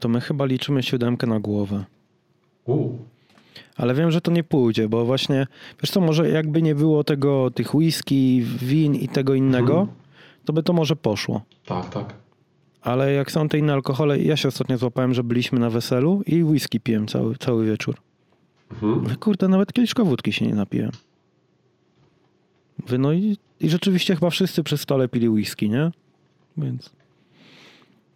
[0.04, 1.86] To, my chyba liczymy siódemkę na głowę.
[2.66, 2.89] U.
[3.76, 5.47] Ale wiem, że to nie pójdzie, bo właśnie,
[5.82, 9.95] wiesz co, może jakby nie było tego, tych whisky, win i tego innego, hmm.
[10.45, 11.41] to by to może poszło.
[11.66, 12.14] Tak, tak.
[12.82, 16.43] Ale jak są te inne alkohole, ja się ostatnio złapałem, że byliśmy na weselu i
[16.43, 17.95] whisky piłem cały, cały wieczór.
[18.72, 19.16] Mhm.
[19.16, 20.91] Kurde, nawet kieliszka wódki się nie napiłem.
[22.99, 25.91] No i, i rzeczywiście chyba wszyscy przy stole pili whisky, nie?
[26.58, 26.91] Więc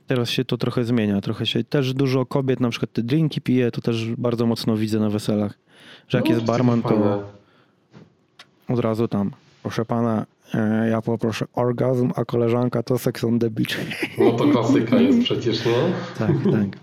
[0.07, 1.21] teraz się to trochę zmienia.
[1.21, 4.99] Trochę się też dużo kobiet na przykład te drinki pije, to też bardzo mocno widzę
[4.99, 5.57] na weselach.
[6.07, 7.23] Że jak no, jest barman, to
[8.67, 9.31] od razu tam,
[9.63, 13.77] proszę pana, E, ja poproszę orgazm, a koleżanka to sex on the beach.
[14.17, 15.73] No to klasyka jest przecież, nie?
[16.17, 16.79] Tak, tak.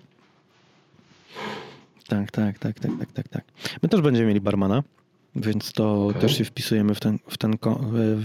[2.09, 3.45] Tak, tak, tak, tak, tak, tak, tak.
[3.83, 4.83] My też będziemy mieli barmana,
[5.37, 6.21] więc to okay.
[6.21, 7.57] też się wpisujemy w ten, w ten,
[7.93, 8.23] w,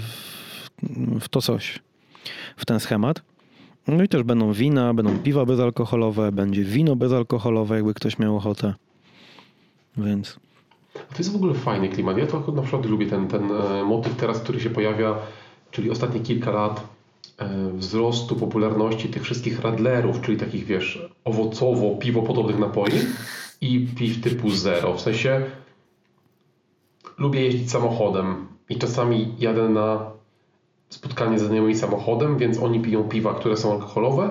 [1.22, 1.80] w to coś,
[2.58, 3.22] w ten schemat.
[3.92, 8.74] No i też będą wina, będą piwa bezalkoholowe, będzie wino bezalkoholowe, jakby ktoś miał ochotę.
[9.98, 10.40] Więc
[10.94, 12.18] to jest w ogóle fajny klimat.
[12.18, 15.16] Ja to na przykład lubię ten, ten e, motyw teraz, który się pojawia,
[15.72, 16.88] czyli ostatnie kilka lat
[17.38, 22.92] e, wzrostu popularności tych wszystkich radlerów, czyli takich, wiesz, owocowo, piwo podobnych napoi
[23.62, 24.94] i piw typu zero.
[24.94, 25.42] W sensie
[27.18, 30.19] lubię jeździć samochodem i czasami jadę na
[30.90, 34.30] spotkanie z znajomymi samochodem, więc oni piją piwa, które są alkoholowe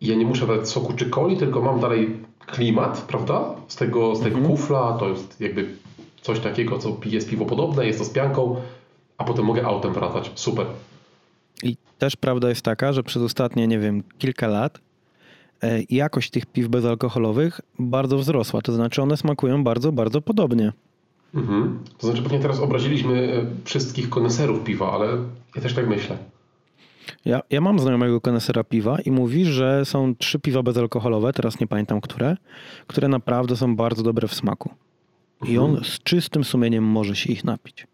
[0.00, 3.54] i ja nie muszę dać soku czy coli, tylko mam dalej klimat, prawda?
[3.68, 4.56] Z tego, z tego mhm.
[4.56, 5.74] kufla, to jest jakby
[6.22, 8.56] coś takiego, co jest piwo podobne, jest to z pianką,
[9.18, 10.30] a potem mogę autem wracać.
[10.34, 10.66] Super.
[11.62, 14.80] I też prawda jest taka, że przez ostatnie, nie wiem, kilka lat
[15.62, 18.62] e, jakość tych piw bezalkoholowych bardzo wzrosła.
[18.62, 20.72] To znaczy one smakują bardzo, bardzo podobnie.
[21.34, 21.78] Mhm.
[21.98, 25.06] To znaczy pewnie teraz obraziliśmy e, wszystkich koneserów piwa, ale
[25.56, 26.18] ja też tak myślę.
[27.24, 31.66] Ja, ja mam znajomego konesera piwa i mówi, że są trzy piwa bezalkoholowe, teraz nie
[31.66, 32.36] pamiętam które,
[32.86, 34.70] które naprawdę są bardzo dobre w smaku.
[35.46, 37.86] I on z czystym sumieniem może się ich napić.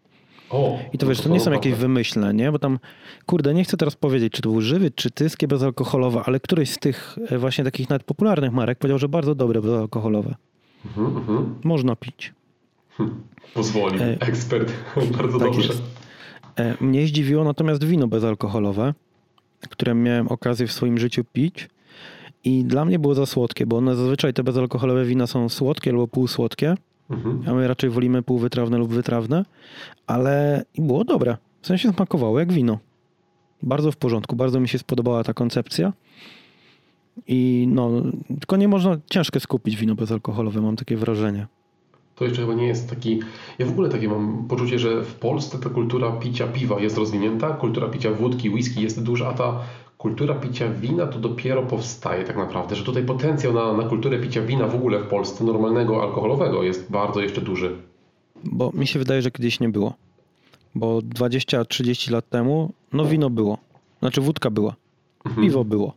[0.49, 2.51] O, I to wiesz, to nie są jakieś wymyślne, nie?
[2.51, 2.79] Bo tam,
[3.25, 6.77] kurde, nie chcę teraz powiedzieć, czy to był żywy, czy tyskie bezalkoholowe, ale któryś z
[6.77, 10.35] tych e, właśnie takich nawet popularnych marek powiedział, że bardzo dobre bezalkoholowe.
[10.85, 11.55] Mhm, mhm.
[11.63, 12.33] Można pić.
[13.53, 14.73] Pozwoli, e, ekspert.
[15.17, 15.67] bardzo tak dobrze.
[15.67, 15.83] Jest.
[16.55, 18.93] E, mnie zdziwiło natomiast wino bezalkoholowe,
[19.69, 21.69] które miałem okazję w swoim życiu pić.
[22.43, 26.07] I dla mnie było za słodkie, bo one zazwyczaj te bezalkoholowe wina są słodkie albo
[26.07, 26.75] półsłodkie.
[27.09, 27.43] Mhm.
[27.47, 29.45] A my raczej wolimy półwytrawne lub wytrawne,
[30.07, 31.37] ale było dobre.
[31.61, 32.79] W sensie smakowało jak wino.
[33.63, 35.93] Bardzo w porządku, bardzo mi się spodobała ta koncepcja.
[37.27, 37.91] I no,
[38.39, 41.47] tylko nie można ciężko skupić wino bezalkoholowe, mam takie wrażenie.
[42.15, 43.19] To jeszcze chyba nie jest taki.
[43.59, 47.49] Ja w ogóle takie mam poczucie, że w Polsce ta kultura picia piwa jest rozwinięta,
[47.49, 49.59] kultura picia wódki, whisky jest duża, a ta
[49.97, 54.41] kultura picia wina to dopiero powstaje tak naprawdę, że tutaj potencjał na, na kulturę picia
[54.41, 57.77] wina w ogóle w Polsce, normalnego, alkoholowego jest bardzo jeszcze duży.
[58.43, 59.93] Bo mi się wydaje, że kiedyś nie było.
[60.75, 63.57] Bo 20-30 lat temu, no wino było.
[63.99, 64.75] Znaczy wódka była.
[65.25, 65.47] Mhm.
[65.47, 65.93] Piwo było.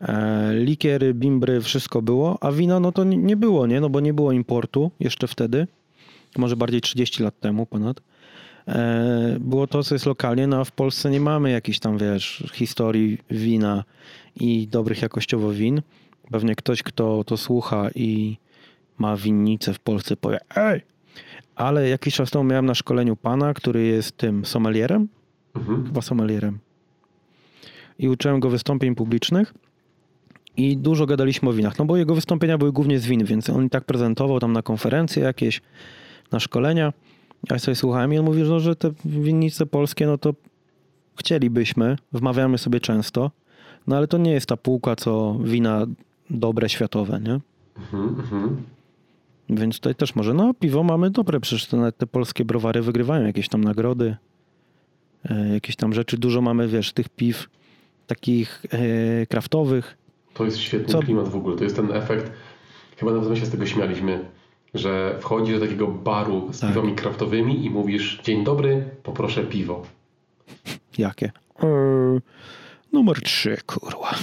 [0.00, 3.80] E, likiery, bimbry, wszystko było, a wina no to nie- było, nie?
[3.80, 5.66] No bo nie było importu jeszcze wtedy.
[6.38, 8.00] Może bardziej 30 lat temu ponad.
[8.68, 12.44] E, było to, co jest lokalnie, no a w Polsce nie mamy jakiejś tam, wiesz,
[12.54, 13.84] historii wina
[14.40, 15.82] i dobrych jakościowo win.
[16.30, 18.36] Pewnie ktoś, kto to słucha i
[18.98, 20.80] ma winnicę w Polsce powie, ej!
[21.56, 25.08] Ale jakiś czas temu miałem na szkoleniu pana, który jest tym sommelierem,
[25.54, 25.86] Mhm.
[25.86, 26.58] chyba sommelierem.
[27.98, 29.54] I uczyłem go wystąpień publicznych
[30.56, 33.66] i dużo gadaliśmy o winach, no bo jego wystąpienia były głównie z win, więc on
[33.66, 35.60] i tak prezentował tam na konferencje jakieś,
[36.32, 36.92] na szkolenia.
[37.50, 40.34] Ja sobie słuchałem i on mówił, że, że te winnice polskie, no to
[41.18, 43.30] chcielibyśmy, wmawiamy sobie często,
[43.86, 45.86] no ale to nie jest ta półka, co wina
[46.30, 47.40] dobre światowe, nie?
[47.76, 48.08] Mhm.
[48.08, 48.62] Mhm.
[49.50, 53.48] Więc tutaj też może, no piwo mamy dobre, przecież te, te polskie browary wygrywają jakieś
[53.48, 54.16] tam nagrody,
[55.24, 56.18] e, jakieś tam rzeczy.
[56.18, 57.48] Dużo mamy, wiesz, tych piw
[58.06, 59.96] takich e, kraftowych.
[60.34, 61.56] To jest świetny Co- klimat w ogóle.
[61.56, 62.32] To jest ten efekt,
[62.96, 64.24] chyba nawet my się z tego śmialiśmy,
[64.74, 66.70] że wchodzisz do takiego baru z Tak.
[66.70, 69.82] piwami kraftowymi i mówisz dzień dobry, poproszę piwo.
[70.98, 71.32] Jakie?
[71.62, 71.66] E,
[72.92, 74.14] numer trzy, kurwa.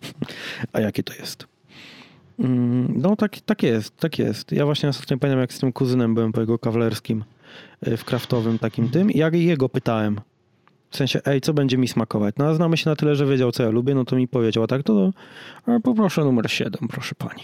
[0.72, 1.46] A jakie to jest?
[2.38, 4.52] Mm, No tak, tak jest, tak jest.
[4.52, 7.24] Ja właśnie ostatnio pamiętam, jak z tym kuzynem byłem po jego kawalerskim
[7.80, 10.20] e, w kraftowym takim tym i ja jego pytałem.
[10.90, 12.34] W sensie, ej, co będzie mi smakować?
[12.38, 14.64] No a znamy się na tyle, że wiedział, co ja lubię, no to mi powiedział,
[14.64, 15.10] a tak to,
[15.66, 17.42] to poproszę numer 7, proszę pani.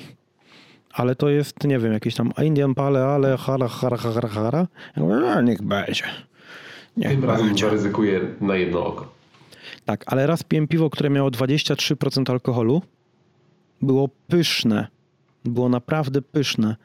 [0.93, 4.67] Ale to jest, nie wiem, jakieś tam Indian Pale, ale hara, hara, hara, hara.
[4.97, 6.05] Ja mówię, a niech będzie.
[6.97, 7.67] Niech Tym razem będzie.
[7.67, 9.13] zaryzykuję na jedno oko.
[9.85, 12.83] Tak, ale raz piłem piwo, które miało 23% alkoholu.
[13.83, 14.87] Było pyszne.
[15.45, 16.77] Było naprawdę pyszne.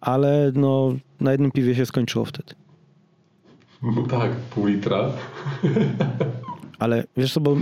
[0.00, 2.54] Ale no, na jednym piwie się skończyło wtedy.
[3.82, 4.98] No tak, pół litra.
[6.78, 7.56] Ale wiesz co, bo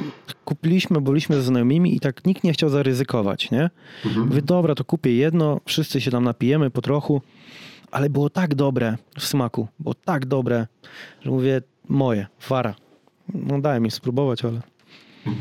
[0.44, 3.70] kupiliśmy, byliśmy ze znajomymi i tak nikt nie chciał zaryzykować, nie?
[4.06, 4.26] Mhm.
[4.28, 7.22] Mówię, dobra, to kupię jedno, wszyscy się tam napijemy po trochu,
[7.90, 10.66] ale było tak dobre w smaku, było tak dobre,
[11.22, 12.74] że mówię, moje, wara.
[13.34, 14.60] No dałem mi spróbować, ale...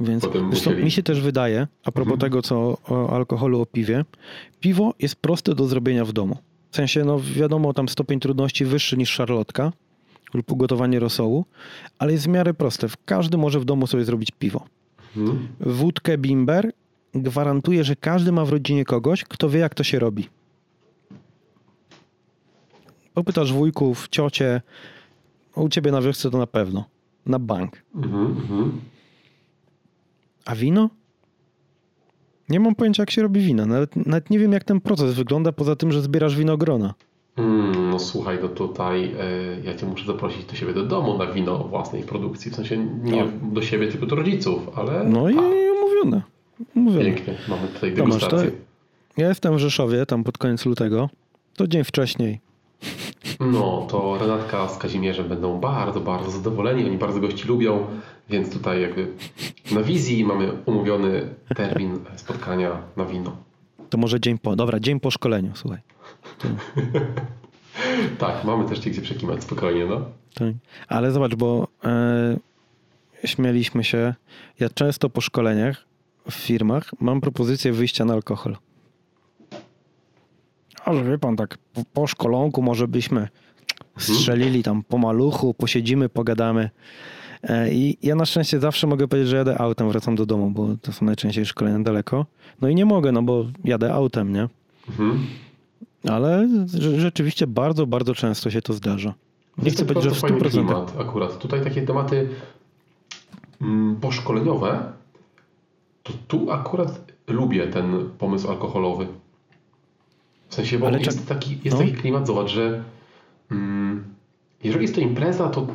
[0.00, 2.20] Więc musieli- mi się też wydaje, a propos Mhm.
[2.20, 4.04] tego, co o alkoholu, o piwie,
[4.60, 6.36] piwo jest proste do zrobienia w domu.
[6.70, 9.72] W sensie, no wiadomo, tam stopień trudności wyższy niż szarlotka
[10.34, 11.44] lub ugotowanie rosołu,
[11.98, 12.86] ale jest w miarę proste.
[13.04, 14.66] Każdy może w domu sobie zrobić piwo
[15.16, 15.48] Mhm.
[15.60, 16.72] wódkę bimber
[17.14, 20.28] gwarantuję, że każdy ma w rodzinie kogoś, kto wie, jak to się robi.
[23.14, 24.62] Popytasz wujków, ciocie,
[25.54, 26.84] u ciebie na wiosce to na pewno.
[27.26, 27.82] Na bank.
[27.94, 28.26] Mhm.
[28.26, 28.80] Mhm.
[30.44, 30.90] A wino?
[32.48, 33.66] Nie mam pojęcia, jak się robi wino.
[33.66, 36.94] Nawet, nawet nie wiem, jak ten proces wygląda, poza tym, że zbierasz winogrona.
[37.36, 39.10] Mm, no słuchaj, no tutaj e,
[39.64, 42.50] ja cię muszę zaprosić do siebie do domu na wino własnej produkcji.
[42.50, 43.52] W sensie nie Tak.
[43.52, 45.34] do siebie, tylko do rodziców, ale No i
[45.78, 46.22] umówione.
[46.76, 47.04] Umówione.
[47.04, 47.34] pięknie.
[47.48, 48.50] Mamy tutaj Tomasz, to degustację.
[49.16, 51.08] ja jestem w Rzeszowie, tam pod koniec lutego.
[51.56, 52.40] To dzień wcześniej.
[53.40, 56.84] No, to Renatka z Kazimierzem będą bardzo, bardzo zadowoleni.
[56.84, 57.86] Oni bardzo gości lubią,
[58.28, 59.12] więc tutaj jakby
[59.72, 63.36] na wizji mamy umówiony termin spotkania na wino.
[63.90, 64.56] To może dzień po.
[64.56, 65.80] Dobra, dzień po szkoleniu, słuchaj.
[68.18, 70.00] Tak, mamy też gdzie przekimać spokojnie, no.
[70.34, 70.54] Tak.
[70.88, 72.36] Ale zobacz, bo e,
[73.24, 74.14] śmieliśmy się.
[74.60, 75.84] Ja często po szkoleniach
[76.30, 78.56] w firmach mam propozycję wyjścia na alkohol.
[80.88, 81.58] Ale wie pan, tak
[81.92, 83.28] po, szkolonku może byśmy
[83.98, 86.70] strzelili tam po maluchu, posiedzimy, pogadamy.
[87.42, 90.68] E, I ja na szczęście zawsze mogę powiedzieć, że jadę autem, wracam do domu, bo
[90.82, 92.26] to są najczęściej szkolenia daleko.
[92.60, 94.48] No i nie mogę, no bo jadę autem, nie?
[94.88, 95.26] Mhm.
[96.08, 99.14] Ale rze- rzeczywiście bardzo, bardzo często się to zdarza.
[99.62, 100.50] Nie chcę powiedzieć, że w bardzo fajny 100%.
[100.50, 101.38] klimat akurat.
[101.38, 102.28] Tutaj takie tematy
[103.60, 104.92] mm, poszkoleniowe,
[106.02, 109.06] to tu akurat lubię ten pomysł alkoholowy.
[110.48, 111.82] W sensie, bo Ale jest, czek- taki, jest no.
[111.84, 112.82] taki klimat, zobacz, że
[113.50, 114.04] mm,
[114.64, 115.66] jeżeli jest to impreza, to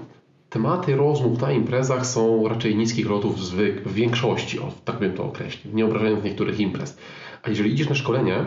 [0.49, 5.23] tematy rozmów na imprezach są raczej niskich lotów zwyk- w większości, o, tak bym to
[5.25, 6.97] określił, nie obrażając niektórych imprez.
[7.43, 8.45] A jeżeli idziesz na szkolenie,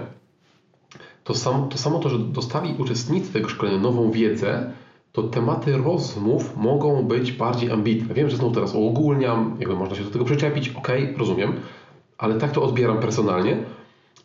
[1.24, 4.70] to, sam, to samo to, że dostali uczestnicy tego szkolenia nową wiedzę,
[5.12, 8.14] to tematy rozmów mogą być bardziej ambitne.
[8.14, 11.52] Wiem, że znowu teraz uogólniam, jakby można się do tego przyczepić, ok, rozumiem,
[12.18, 13.56] ale tak to odbieram personalnie.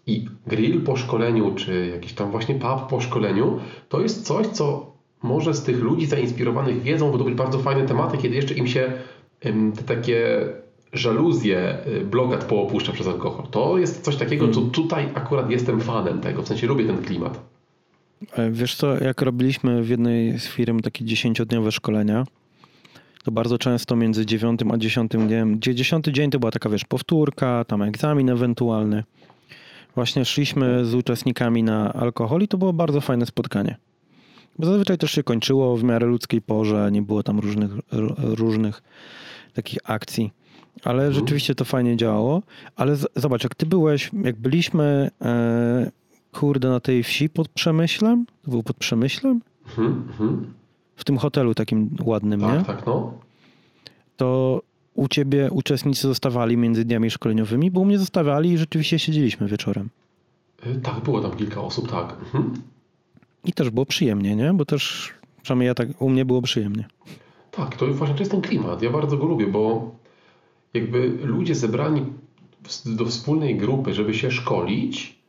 [0.07, 4.91] I grill po szkoleniu, czy jakiś tam właśnie pub po szkoleniu, to jest coś, co
[5.23, 8.91] może z tych ludzi zainspirowanych wiedzą wydobyć bardzo fajne tematy, kiedy jeszcze im się
[9.75, 10.47] te takie
[10.93, 13.45] żaluzje y, blokat poopuszcza przez alkohol.
[13.51, 17.39] To jest coś takiego, co tutaj akurat jestem fanem tego, w sensie lubię ten klimat.
[18.33, 22.25] E, Wiesz co, jak robiliśmy w jednej z firm takie dziesięciodniowe szkolenia,
[23.23, 26.85] to bardzo często między dziewiątym a dziesiątym dniem, gdzie dziesiąty dzień to była taka, wiesz,
[26.85, 29.03] powtórka, tam egzamin ewentualny.
[29.95, 33.77] Właśnie szliśmy z uczestnikami na alkohol i to było bardzo fajne spotkanie.
[34.59, 37.71] Bo zazwyczaj też się kończyło w miarę ludzkiej porze, nie było tam różnych,
[38.17, 38.81] różnych
[39.53, 40.31] takich akcji.
[40.83, 42.41] Ale rzeczywiście to fajnie działało.
[42.75, 45.91] Ale z- zobacz, jak ty byłeś, jak byliśmy, e,
[46.31, 49.41] kurde, na tej wsi pod Przemyślem, to był pod Przemyślem?
[49.67, 50.53] Mhm, mhm.
[50.95, 52.47] W tym hotelu takim ładnym, nie?
[52.47, 53.13] Tak, tak, no.
[54.17, 54.61] To
[54.93, 59.89] u ciebie uczestnicy zostawali między dniami szkoleniowymi, bo u mnie zostawiali i rzeczywiście siedzieliśmy wieczorem.
[60.67, 62.15] Y, Tak, było tam kilka osób, tak.
[62.23, 62.53] Mhm.
[63.45, 64.53] I też było przyjemnie, nie?
[64.53, 65.09] Bo też,
[65.41, 66.85] przynajmniej ja tak, u mnie było przyjemnie.
[67.51, 68.81] Tak, to właśnie to jest ten klimat.
[68.81, 69.91] Ja bardzo go lubię, bo
[70.73, 72.05] jakby ludzie zebrani
[72.85, 75.20] do wspólnej grupy, żeby się szkolić,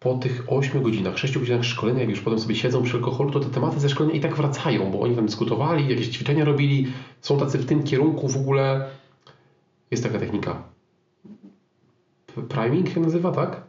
[0.00, 3.40] po tych 8 godzinach, 6 godzinach szkolenia, jak już potem sobie siedzą przy alkoholu, to
[3.40, 6.86] te tematy ze szkolenia i tak wracają, bo oni tam dyskutowali, jakieś ćwiczenia robili,
[7.20, 8.88] są tacy w tym kierunku w ogóle.
[9.90, 10.62] Jest taka technika.
[12.48, 13.62] Priming się nazywa, tak?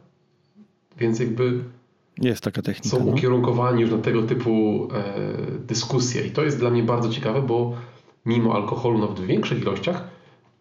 [0.98, 1.64] Więc jakby
[2.20, 2.88] Jest taka technika.
[2.96, 3.12] są No.
[3.12, 5.14] ukierunkowani już na tego typu e,
[5.66, 6.26] dyskusje.
[6.26, 7.72] I to jest dla mnie bardzo ciekawe, bo
[8.26, 10.08] mimo alkoholu nawet w większych ilościach,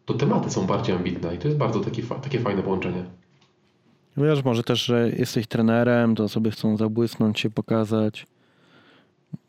[0.05, 3.05] to tematy są bardziej ambitne i to jest bardzo takie, fa- takie fajne połączenie.
[4.17, 8.27] Wiesz, może też, że jesteś trenerem, to sobie chcą zabłysnąć się, pokazać.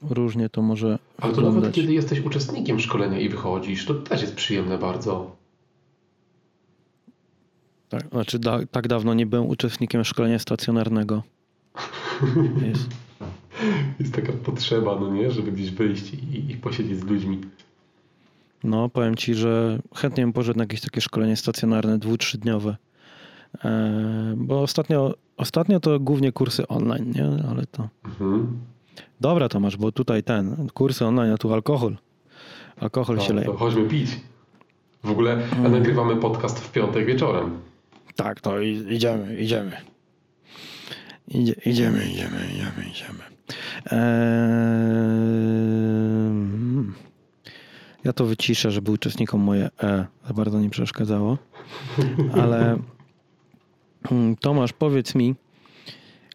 [0.03, 1.75] Różnie to może Ale to nawet wyglądać.
[1.75, 5.37] kiedy jesteś uczestnikiem szkolenia i wychodzisz, to też jest przyjemne bardzo.
[7.89, 11.23] Tak, znaczy da, tak dawno nie byłem uczestnikiem szkolenia stacjonarnego.
[12.67, 12.89] Jest.
[14.01, 17.41] Jest taka potrzeba, no nie, żeby gdzieś wyjść i, i posiedzieć z ludźmi.
[18.65, 22.71] No, powiem ci, że chętnie bym poszedł na jakieś takie szkolenie stacjonarne, dwu, trzydniowe.
[22.71, 22.77] E,
[24.37, 27.45] bo ostatnio, ostatnio to głównie kursy online, nie?
[27.51, 27.89] Ale to...
[28.05, 28.59] Mhm.
[29.21, 31.97] Dobra Tomasz, bo tutaj ten, kursy online, a tu alkohol.
[32.81, 33.47] Alkohol się Tak, leje.
[33.47, 34.11] to chodźmy pić.
[35.05, 37.59] W ogóle a nagrywamy podcast w piątek wieczorem.
[38.17, 39.73] Tak, to idziemy, idziemy.
[41.29, 43.19] Idzie, idziemy, idziemy, idziemy, idziemy.
[45.21, 46.93] Eee,
[48.05, 51.39] ja to wyciszę, żeby uczestnikom moje E za bardzo nie przeszkadzało.
[52.43, 52.77] Ale
[54.41, 55.35] Tomasz, powiedz mi,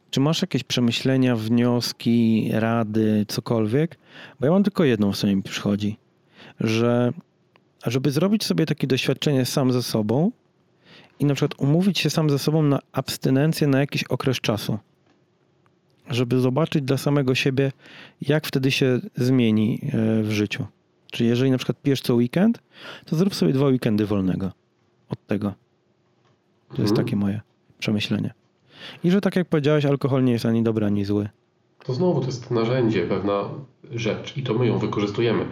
[0.10, 3.98] czy masz jakieś przemyślenia, wnioski, rady, cokolwiek?
[4.40, 5.98] Bo ja mam tylko jedną, co mi przychodzi,
[6.60, 7.14] że
[7.86, 10.32] żeby zrobić sobie takie doświadczenie sam ze sobą,
[11.20, 14.80] i na przykład umówić się sam ze sobą na abstynencję na jakiś okres czasu.
[16.10, 17.72] Żeby zobaczyć dla samego siebie,
[18.22, 20.66] jak wtedy się zmieni e, w życiu.
[21.12, 22.60] Czyli jeżeli na przykład pijesz co weekend,
[23.06, 24.52] to zrób sobie dwa weekendy wolnego
[25.10, 25.54] od tego.
[26.70, 27.06] To jest Mhm.
[27.06, 27.42] takie moje
[27.86, 28.34] przemyślenie.
[29.04, 31.30] I że tak jak powiedziałeś, alkohol nie jest ani dobry, ani zły.
[31.86, 33.50] To znowu to jest narzędzie, pewna
[33.92, 35.46] rzecz i to my ją wykorzystujemy.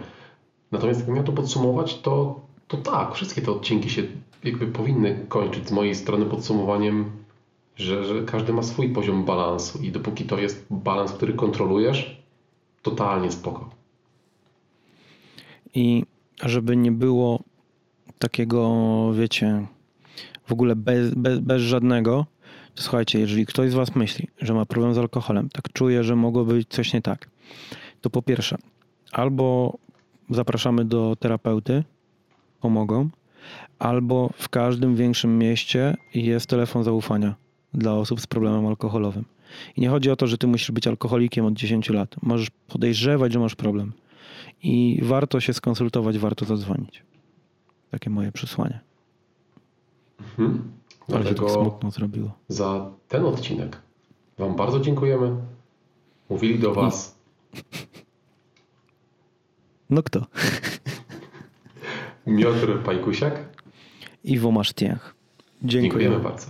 [0.72, 4.02] Natomiast jakbym miał to podsumować, to, to tak, wszystkie te odcinki się
[4.44, 7.10] jakby powinny kończyć z mojej strony podsumowaniem,
[7.76, 12.22] że, że każdy ma swój poziom balansu i dopóki to jest balans, który kontrolujesz,
[12.82, 13.70] totalnie spoko.
[15.74, 16.04] I
[16.42, 17.40] żeby nie było
[18.18, 18.70] takiego,
[19.12, 19.66] wiecie,
[20.46, 22.26] w ogóle bez, bez, bez żadnego,
[22.74, 26.16] to słuchajcie, jeżeli ktoś z Was myśli, że ma problem z alkoholem, tak czuje, że
[26.16, 27.30] mogło być coś nie tak,
[28.00, 28.56] to po pierwsze,
[29.12, 29.78] albo
[30.30, 31.84] zapraszamy do terapeuty,
[32.60, 33.08] pomogą,
[33.78, 37.34] albo w każdym większym mieście jest telefon zaufania
[37.74, 39.24] dla osób z problemem alkoholowym.
[39.76, 42.16] I nie chodzi o to, że ty musisz być alkoholikiem od 10 lat.
[42.22, 43.92] Możesz podejrzewać, że masz problem.
[44.62, 47.02] I warto się skonsultować, warto zadzwonić.
[47.90, 48.80] Takie moje przesłanie.
[50.20, 50.72] Mhm.
[51.08, 52.30] Ale się tak Dlatego smutno zrobiło.
[52.48, 53.82] za ten odcinek
[54.38, 55.36] Wam bardzo dziękujemy.
[56.30, 57.14] Mówili do Was
[59.90, 60.26] No kto?
[62.26, 63.48] Miotr Pajkusiak.
[64.24, 65.14] Iwo Masztiech.
[65.62, 65.82] Dziękuję.
[65.82, 66.46] Dziękujemy bardzo.